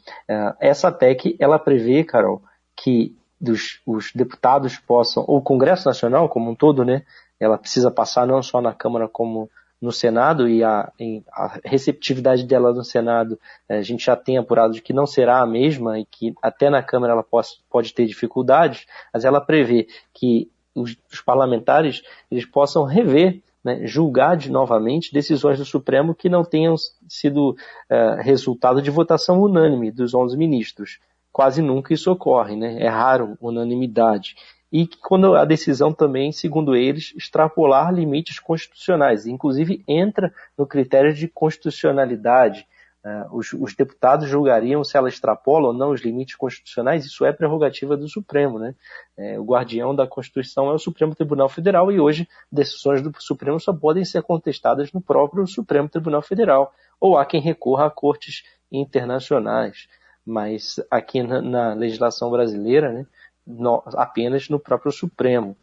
essa 0.60 0.91
PEC, 0.91 1.36
ela 1.39 1.60
prevê, 1.60 2.04
Carol, 2.04 2.41
que 2.76 3.15
dos, 3.39 3.82
os 3.86 4.12
deputados 4.13 4.78
possam, 4.78 5.24
ou 5.28 5.38
o 5.38 5.41
Congresso 5.41 5.88
Nacional 5.88 6.28
como 6.28 6.50
um 6.50 6.56
todo, 6.56 6.84
né, 6.84 7.04
ela 7.39 7.58
precisa 7.58 7.91
passar 7.91 8.26
não 8.26 8.41
só 8.41 8.62
na 8.62 8.74
Câmara 8.74 9.08
como 9.08 9.50
no 9.82 9.91
Senado 9.91 10.48
e 10.48 10.63
a, 10.63 10.91
a, 11.32 11.60
receptividade 11.63 12.45
dela 12.45 12.74
no 12.74 12.84
Senado 12.84 13.39
eh, 13.67 13.78
a 13.78 13.82
gente 13.82 14.06
já 14.06 14.15
tem 14.15 14.38
apurado 14.38 14.74
de 14.74 14.82
que 14.82 14.93
não 14.93 15.06
será 15.06 15.41
a 15.41 15.45
mesma 15.45 16.00
e 16.00 16.06
que 16.06 16.34
até 16.41 16.69
na 16.69 16.82
Câmara 16.82 17.13
ela 17.13 17.24
pode, 17.24 17.50
pode 17.69 17.93
ter 17.93 18.06
dificuldades, 18.06 18.86
mas 19.13 19.26
ela 19.26 19.41
prevê 19.41 19.88
que 20.13 20.50
os, 20.74 20.95
os 21.12 21.21
parlamentares 21.21 22.02
eles 22.32 22.45
possam 22.45 22.84
rever, 22.84 23.41
né, 23.63 23.86
julgar 23.86 24.38
de, 24.38 24.52
novamente 24.52 25.13
decisões 25.13 25.58
do 25.58 25.65
Supremo 25.65 26.15
que 26.15 26.30
não 26.30 26.43
tenham 26.43 26.76
sido 27.08 27.52
uh, 27.52 28.21
resultado 28.21 28.82
de 28.82 28.91
votação 28.91 29.41
unânime 29.41 29.91
dos 29.91 30.13
11 30.13 30.38
ministros. 30.38 31.00
Quase 31.32 31.62
nunca 31.62 31.93
isso 31.93 32.12
ocorre, 32.12 32.56
né? 32.56 32.78
é 32.80 32.88
raro 32.88 33.38
unanimidade 33.41 34.36
e 34.78 34.90
quando 35.02 35.38
a 35.38 35.46
decisão 35.46 35.94
também, 35.94 36.34
segundo 36.34 36.76
eles, 36.76 37.14
extrapolar 37.16 37.94
limites 37.94 38.40
constitucionais, 38.40 39.26
inclusive 39.26 39.82
entra 39.88 40.34
no 40.58 40.68
critério 40.68 41.14
de 41.14 41.30
constitucionalidade. 41.30 42.68
Uh, 43.02 43.38
os, 43.38 43.54
os, 43.54 43.74
deputados 43.74 44.28
julgariam 44.28 44.84
se 44.84 44.98
ela 44.98 45.08
extrapola 45.08 45.68
ou 45.68 45.74
não 45.74 45.92
os 45.92 46.02
limites 46.02 46.36
constitucionais, 46.36 47.06
isso 47.06 47.24
é 47.24 47.32
prerrogativa 47.32 47.96
do 47.96 48.10
Supremo. 48.10 48.60
Né? 48.60 48.76
É, 49.16 49.40
o 49.40 49.46
guardião 49.46 49.96
da 49.96 50.06
Constituição 50.06 50.70
é 50.70 50.74
o 50.74 50.80
Supremo 50.80 51.16
Tribunal 51.16 51.48
Federal 51.48 51.90
e 51.90 51.98
hoje 51.98 52.28
decisões 52.52 53.02
do 53.02 53.14
Supremo 53.18 53.58
só 53.62 53.72
podem 53.72 54.04
ser 54.04 54.24
contestadas 54.24 54.92
no 54.92 55.00
próprio 55.00 55.48
Supremo 55.48 55.88
Tribunal 55.88 56.22
Federal, 56.22 56.74
ou 57.00 57.18
há 57.18 57.26
quem 57.26 57.40
recorra 57.40 57.86
a 57.86 57.90
cortes 57.90 58.44
internacionais. 58.70 59.88
Mas 60.26 60.84
aqui 60.92 61.24
na, 61.24 61.42
na 61.42 61.74
legislação 61.74 62.30
brasileira, 62.30 62.92
né, 62.92 63.06
no, 63.45 63.84
apenas 63.95 64.49
no 64.49 64.60
próprio 64.60 64.91
Supremo. 64.91 65.55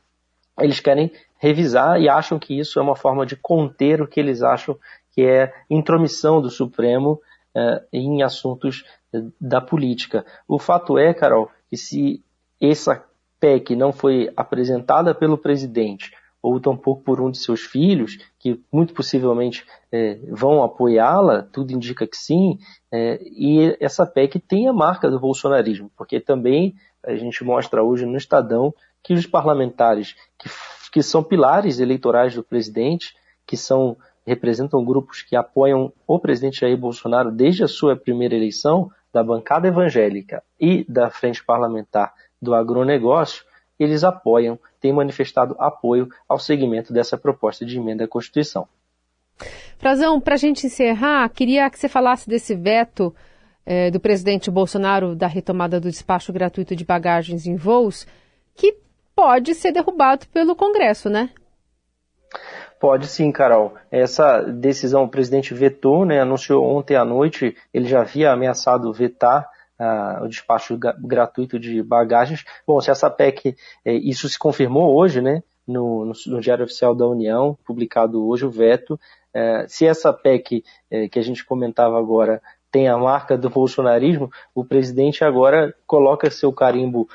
Eles 0.60 0.80
querem 0.80 1.10
revisar 1.38 2.00
e 2.00 2.08
acham 2.08 2.38
que 2.38 2.58
isso 2.58 2.78
é 2.78 2.82
uma 2.82 2.96
forma 2.96 3.24
de 3.24 3.36
conter 3.36 4.02
o 4.02 4.06
que 4.06 4.20
eles 4.20 4.42
acham 4.42 4.78
que 5.10 5.22
é 5.22 5.52
intromissão 5.68 6.40
do 6.40 6.50
Supremo 6.50 7.20
eh, 7.54 7.82
em 7.92 8.22
assuntos 8.22 8.84
da 9.40 9.60
política. 9.60 10.24
O 10.48 10.58
fato 10.58 10.98
é, 10.98 11.12
Carol, 11.12 11.50
que 11.68 11.76
se 11.76 12.22
essa 12.60 13.04
PEC 13.40 13.74
não 13.74 13.92
foi 13.92 14.32
apresentada 14.36 15.14
pelo 15.14 15.36
presidente 15.36 16.12
ou 16.42 16.59
tampouco 16.59 17.02
por 17.02 17.20
um 17.20 17.31
de 17.31 17.38
seus 17.38 17.61
filhos, 17.61 18.18
que 18.38 18.61
muito 18.72 18.92
possivelmente 18.92 19.64
é, 19.92 20.18
vão 20.28 20.62
apoiá-la, 20.62 21.42
tudo 21.42 21.72
indica 21.72 22.07
que 22.07 22.16
sim, 22.16 22.59
é, 22.90 23.22
e 23.22 23.76
essa 23.81 24.05
PEC 24.05 24.40
tem 24.40 24.66
a 24.66 24.72
marca 24.72 25.09
do 25.09 25.20
bolsonarismo, 25.20 25.90
porque 25.96 26.18
também 26.18 26.74
a 27.07 27.14
gente 27.14 27.44
mostra 27.44 27.83
hoje 27.83 28.05
no 28.05 28.16
Estadão 28.16 28.74
que 29.02 29.14
os 29.14 29.26
parlamentares 29.26 30.14
que, 30.38 30.50
que 30.92 31.02
são 31.02 31.22
pilares 31.22 31.78
eleitorais 31.78 32.35
do 32.35 32.42
presidente, 32.42 33.14
que 33.46 33.57
são 33.57 33.96
representam 34.26 34.85
grupos 34.85 35.22
que 35.22 35.35
apoiam 35.35 35.92
o 36.07 36.18
presidente 36.18 36.61
Jair 36.61 36.76
Bolsonaro 36.76 37.31
desde 37.31 37.64
a 37.64 37.68
sua 37.68 37.96
primeira 37.96 38.35
eleição, 38.35 38.90
da 39.12 39.22
bancada 39.22 39.68
evangélica 39.68 40.42
e 40.59 40.85
da 40.88 41.11
frente 41.11 41.44
parlamentar 41.44 42.14
do 42.40 42.55
agronegócio, 42.55 43.44
eles 43.82 44.04
apoiam, 44.04 44.58
têm 44.80 44.92
manifestado 44.92 45.56
apoio 45.58 46.08
ao 46.28 46.38
segmento 46.38 46.92
dessa 46.92 47.16
proposta 47.16 47.64
de 47.64 47.78
emenda 47.78 48.04
à 48.04 48.08
Constituição. 48.08 48.66
Frazão, 49.78 50.20
para 50.20 50.34
a 50.34 50.38
gente 50.38 50.66
encerrar, 50.66 51.28
queria 51.30 51.68
que 51.68 51.78
você 51.78 51.88
falasse 51.88 52.28
desse 52.28 52.54
veto 52.54 53.14
eh, 53.66 53.90
do 53.90 53.98
presidente 53.98 54.50
Bolsonaro 54.50 55.14
da 55.16 55.26
retomada 55.26 55.80
do 55.80 55.90
despacho 55.90 56.32
gratuito 56.32 56.76
de 56.76 56.84
bagagens 56.84 57.46
em 57.46 57.56
voos, 57.56 58.06
que 58.54 58.76
pode 59.14 59.54
ser 59.54 59.72
derrubado 59.72 60.26
pelo 60.28 60.54
Congresso, 60.54 61.08
né? 61.08 61.30
Pode 62.80 63.06
sim, 63.06 63.30
Carol. 63.30 63.74
Essa 63.90 64.40
decisão 64.40 65.04
o 65.04 65.08
presidente 65.08 65.54
vetou, 65.54 66.04
né, 66.04 66.20
anunciou 66.20 66.64
ontem 66.64 66.96
à 66.96 67.04
noite, 67.04 67.56
ele 67.72 67.86
já 67.86 68.00
havia 68.00 68.32
ameaçado 68.32 68.92
vetar 68.92 69.48
uh, 69.82 70.24
o 70.24 70.28
despacho 70.28 70.78
gratuito 70.78 71.58
de 71.58 71.82
bagagens. 71.82 72.44
Bom, 72.66 72.80
se 72.80 72.90
essa 72.90 73.10
PEC, 73.10 73.56
eh, 73.84 73.94
isso 73.94 74.28
se 74.28 74.38
confirmou 74.38 74.94
hoje, 74.94 75.20
né, 75.20 75.42
no, 75.66 76.04
no, 76.04 76.12
no, 76.26 76.40
Diário 76.40 76.64
Oficial 76.64 76.94
da 76.94 77.06
União, 77.06 77.58
publicado 77.64 78.26
hoje 78.26 78.46
o 78.46 78.50
veto. 78.50 78.98
Eh, 79.34 79.66
se 79.68 79.86
essa 79.86 80.12
PEC 80.12 80.64
eh, 80.90 81.08
que 81.08 81.18
a 81.18 81.22
gente 81.22 81.44
comentava 81.44 81.98
agora 81.98 82.40
tem 82.70 82.88
a 82.88 82.96
marca 82.96 83.36
do 83.36 83.50
bolsonarismo, 83.50 84.30
o 84.54 84.64
presidente 84.64 85.24
agora 85.24 85.74
coloca 85.86 86.30
seu 86.30 86.50
carimbo 86.54 87.06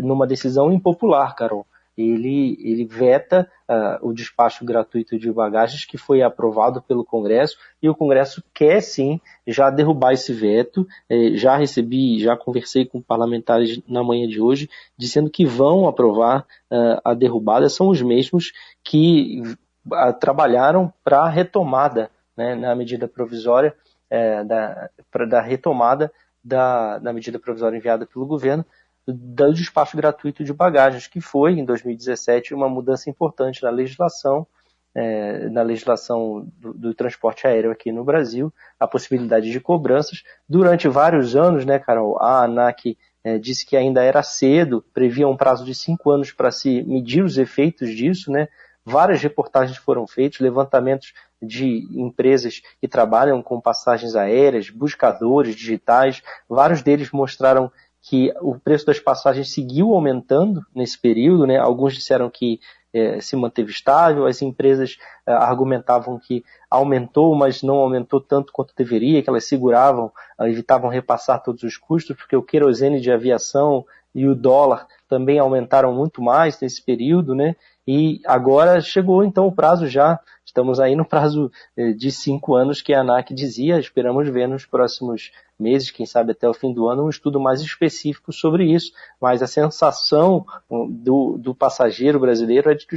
numa 0.00 0.26
decisão 0.26 0.72
impopular, 0.72 1.36
Carol 1.36 1.64
ele, 1.96 2.56
ele 2.60 2.84
veta 2.84 3.50
uh, 3.68 4.08
o 4.08 4.12
despacho 4.12 4.64
gratuito 4.64 5.18
de 5.18 5.30
bagagens 5.32 5.84
que 5.84 5.98
foi 5.98 6.22
aprovado 6.22 6.80
pelo 6.82 7.04
Congresso 7.04 7.56
e 7.82 7.88
o 7.88 7.94
Congresso 7.94 8.42
quer 8.54 8.80
sim 8.80 9.20
já 9.46 9.70
derrubar 9.70 10.12
esse 10.12 10.32
veto. 10.32 10.86
Eh, 11.08 11.32
já 11.34 11.56
recebi, 11.56 12.18
já 12.18 12.36
conversei 12.36 12.86
com 12.86 13.00
parlamentares 13.00 13.80
na 13.88 14.02
manhã 14.02 14.26
de 14.28 14.40
hoje, 14.40 14.68
dizendo 14.96 15.30
que 15.30 15.44
vão 15.44 15.88
aprovar 15.88 16.46
uh, 16.70 17.00
a 17.04 17.14
derrubada. 17.14 17.68
São 17.68 17.88
os 17.88 18.00
mesmos 18.00 18.52
que 18.82 19.42
uh, 19.86 20.12
trabalharam 20.18 20.92
para 21.04 21.20
a 21.20 21.28
retomada 21.28 22.10
né, 22.36 22.54
na 22.54 22.74
medida 22.74 23.06
provisória, 23.06 23.74
eh, 24.08 24.42
da, 24.44 24.90
pra, 25.10 25.26
da 25.26 25.40
retomada 25.40 26.10
da, 26.42 26.98
da 26.98 27.12
medida 27.12 27.38
provisória 27.38 27.76
enviada 27.76 28.06
pelo 28.06 28.26
governo 28.26 28.64
do 29.06 29.52
despacho 29.52 29.96
gratuito 29.96 30.44
de 30.44 30.52
bagagens, 30.52 31.06
que 31.06 31.20
foi, 31.20 31.52
em 31.52 31.64
2017, 31.64 32.54
uma 32.54 32.68
mudança 32.68 33.08
importante 33.10 33.62
na 33.62 33.70
legislação, 33.70 34.46
é, 34.94 35.48
na 35.48 35.62
legislação 35.62 36.48
do, 36.58 36.74
do, 36.74 36.94
transporte 36.94 37.46
aéreo 37.46 37.70
aqui 37.70 37.92
no 37.92 38.04
Brasil, 38.04 38.52
a 38.78 38.86
possibilidade 38.86 39.50
de 39.50 39.60
cobranças. 39.60 40.22
Durante 40.48 40.88
vários 40.88 41.36
anos, 41.36 41.64
né, 41.64 41.78
Carol, 41.78 42.20
a 42.20 42.44
ANAC 42.44 42.96
é, 43.22 43.38
disse 43.38 43.64
que 43.66 43.76
ainda 43.76 44.02
era 44.02 44.22
cedo, 44.22 44.84
previa 44.92 45.28
um 45.28 45.36
prazo 45.36 45.64
de 45.64 45.74
cinco 45.74 46.10
anos 46.10 46.32
para 46.32 46.50
se 46.50 46.82
medir 46.82 47.22
os 47.22 47.38
efeitos 47.38 47.90
disso, 47.90 48.30
né? 48.30 48.48
Várias 48.84 49.22
reportagens 49.22 49.76
foram 49.76 50.06
feitas, 50.06 50.40
levantamentos 50.40 51.12
de 51.40 51.86
empresas 51.92 52.60
que 52.80 52.88
trabalham 52.88 53.42
com 53.42 53.60
passagens 53.60 54.16
aéreas, 54.16 54.70
buscadores 54.70 55.54
digitais, 55.54 56.22
vários 56.48 56.82
deles 56.82 57.10
mostraram 57.12 57.70
que 58.02 58.32
o 58.40 58.58
preço 58.58 58.86
das 58.86 58.98
passagens 58.98 59.52
seguiu 59.52 59.92
aumentando 59.92 60.64
nesse 60.74 60.98
período, 60.98 61.46
né? 61.46 61.58
Alguns 61.58 61.94
disseram 61.94 62.30
que 62.30 62.60
é, 62.92 63.20
se 63.20 63.36
manteve 63.36 63.70
estável, 63.70 64.26
as 64.26 64.42
empresas 64.42 64.96
é, 65.26 65.32
argumentavam 65.32 66.18
que 66.18 66.44
aumentou, 66.68 67.34
mas 67.34 67.62
não 67.62 67.76
aumentou 67.76 68.20
tanto 68.20 68.52
quanto 68.52 68.74
deveria, 68.74 69.22
que 69.22 69.28
elas 69.28 69.44
seguravam, 69.44 70.10
evitavam 70.40 70.90
repassar 70.90 71.42
todos 71.42 71.62
os 71.62 71.76
custos, 71.76 72.16
porque 72.16 72.34
o 72.34 72.42
querosene 72.42 73.00
de 73.00 73.12
aviação 73.12 73.84
e 74.14 74.26
o 74.26 74.34
dólar 74.34 74.86
também 75.08 75.38
aumentaram 75.38 75.92
muito 75.92 76.20
mais 76.20 76.60
nesse 76.60 76.82
período, 76.82 77.34
né? 77.34 77.54
E 77.86 78.20
agora 78.26 78.80
chegou 78.80 79.22
então 79.22 79.46
o 79.46 79.52
prazo 79.52 79.86
já, 79.86 80.18
estamos 80.44 80.80
aí 80.80 80.96
no 80.96 81.04
prazo 81.04 81.50
de 81.96 82.10
cinco 82.10 82.54
anos 82.54 82.82
que 82.82 82.92
a 82.92 83.00
ANAC 83.00 83.32
dizia, 83.32 83.78
esperamos 83.78 84.28
ver 84.28 84.48
nos 84.48 84.66
próximos 84.66 85.30
meses, 85.60 85.90
quem 85.90 86.06
sabe 86.06 86.32
até 86.32 86.48
o 86.48 86.54
fim 86.54 86.72
do 86.72 86.88
ano, 86.88 87.04
um 87.04 87.10
estudo 87.10 87.38
mais 87.38 87.60
específico 87.60 88.32
sobre 88.32 88.64
isso. 88.64 88.92
Mas 89.20 89.42
a 89.42 89.46
sensação 89.46 90.44
do, 90.68 91.36
do 91.38 91.54
passageiro 91.54 92.18
brasileiro 92.18 92.70
é 92.70 92.74
de 92.74 92.86
que, 92.86 92.96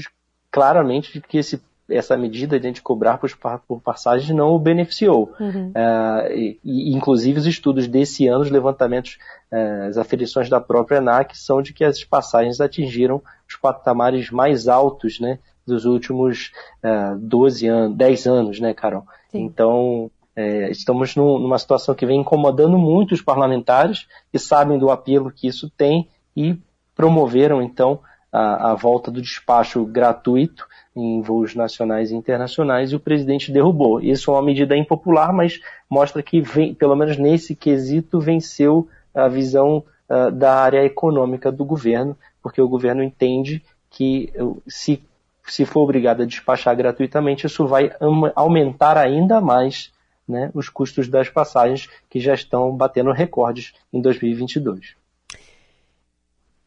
claramente 0.49 1.13
de 1.13 1.21
que 1.21 1.37
esse 1.37 1.61
essa 1.89 2.15
medida 2.15 2.59
de 2.59 2.81
cobrar 2.81 3.17
por, 3.17 3.29
por 3.67 3.81
passagens 3.81 4.29
não 4.29 4.51
o 4.51 4.59
beneficiou. 4.59 5.33
Uhum. 5.39 5.69
Uh, 5.69 6.31
e, 6.33 6.59
e, 6.63 6.93
inclusive, 6.95 7.39
os 7.39 7.45
estudos 7.45 7.87
desse 7.87 8.27
ano, 8.27 8.41
os 8.41 8.49
levantamentos, 8.49 9.17
uh, 9.51 9.87
as 9.89 9.97
aferições 9.97 10.49
da 10.49 10.61
própria 10.61 10.99
ANAC, 10.99 11.37
são 11.37 11.61
de 11.61 11.73
que 11.73 11.83
as 11.83 12.03
passagens 12.03 12.61
atingiram 12.61 13.21
os 13.47 13.55
patamares 13.55 14.29
mais 14.29 14.67
altos 14.67 15.19
né, 15.19 15.39
dos 15.67 15.85
últimos 15.85 16.51
uh, 16.83 17.17
12 17.17 17.67
anos, 17.67 17.97
10 17.97 18.27
anos, 18.27 18.59
né, 18.59 18.73
Carol? 18.73 19.05
Sim. 19.29 19.41
Então, 19.41 20.09
é, 20.35 20.69
estamos 20.71 21.15
num, 21.15 21.37
numa 21.37 21.59
situação 21.59 21.93
que 21.93 22.05
vem 22.05 22.21
incomodando 22.21 22.77
muito 22.77 23.13
os 23.13 23.21
parlamentares, 23.21 24.07
que 24.31 24.39
sabem 24.39 24.79
do 24.79 24.89
apelo 24.89 25.31
que 25.31 25.47
isso 25.47 25.69
tem 25.69 26.07
e 26.35 26.57
promoveram, 26.95 27.61
então, 27.61 27.99
a, 28.31 28.71
a 28.71 28.75
volta 28.75 29.11
do 29.11 29.21
despacho 29.21 29.85
gratuito 29.85 30.67
em 30.95 31.21
voos 31.21 31.53
nacionais 31.55 32.11
e 32.11 32.15
internacionais 32.15 32.91
e 32.91 32.95
o 32.95 32.99
presidente 32.99 33.51
derrubou. 33.51 34.01
Isso 34.01 34.31
é 34.31 34.33
uma 34.33 34.41
medida 34.41 34.75
impopular, 34.75 35.31
mas 35.31 35.59
mostra 35.89 36.21
que, 36.23 36.41
vem, 36.41 36.73
pelo 36.73 36.95
menos 36.95 37.17
nesse 37.17 37.55
quesito, 37.55 38.19
venceu 38.19 38.87
a 39.13 39.27
visão 39.27 39.83
uh, 40.09 40.31
da 40.31 40.55
área 40.55 40.83
econômica 40.83 41.51
do 41.51 41.63
governo, 41.63 42.17
porque 42.41 42.61
o 42.61 42.67
governo 42.67 43.03
entende 43.03 43.63
que 43.89 44.33
se, 44.67 45.01
se 45.45 45.65
for 45.65 45.81
obrigado 45.81 46.23
a 46.23 46.25
despachar 46.25 46.75
gratuitamente, 46.75 47.45
isso 47.45 47.67
vai 47.67 47.91
aumentar 48.35 48.97
ainda 48.97 49.39
mais 49.39 49.92
né, 50.27 50.51
os 50.53 50.69
custos 50.69 51.07
das 51.07 51.29
passagens 51.29 51.89
que 52.09 52.19
já 52.19 52.33
estão 52.33 52.75
batendo 52.75 53.11
recordes 53.11 53.73
em 53.91 54.01
2022. 54.01 54.95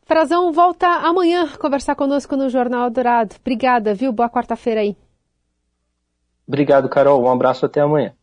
Frazão 0.03 0.53
volta 0.53 0.87
amanhã 0.87 1.49
conversar 1.59 1.97
conosco 1.97 2.37
no 2.37 2.49
Jornal 2.49 2.89
Dourado. 2.91 3.35
Obrigada, 3.41 3.93
viu? 3.93 4.13
Boa 4.13 4.31
quarta-feira 4.31 4.81
aí. 4.81 4.97
Obrigado, 6.47 6.89
Carol. 6.89 7.25
Um 7.25 7.31
abraço 7.31 7.67
até 7.67 7.81
amanhã. 7.81 8.15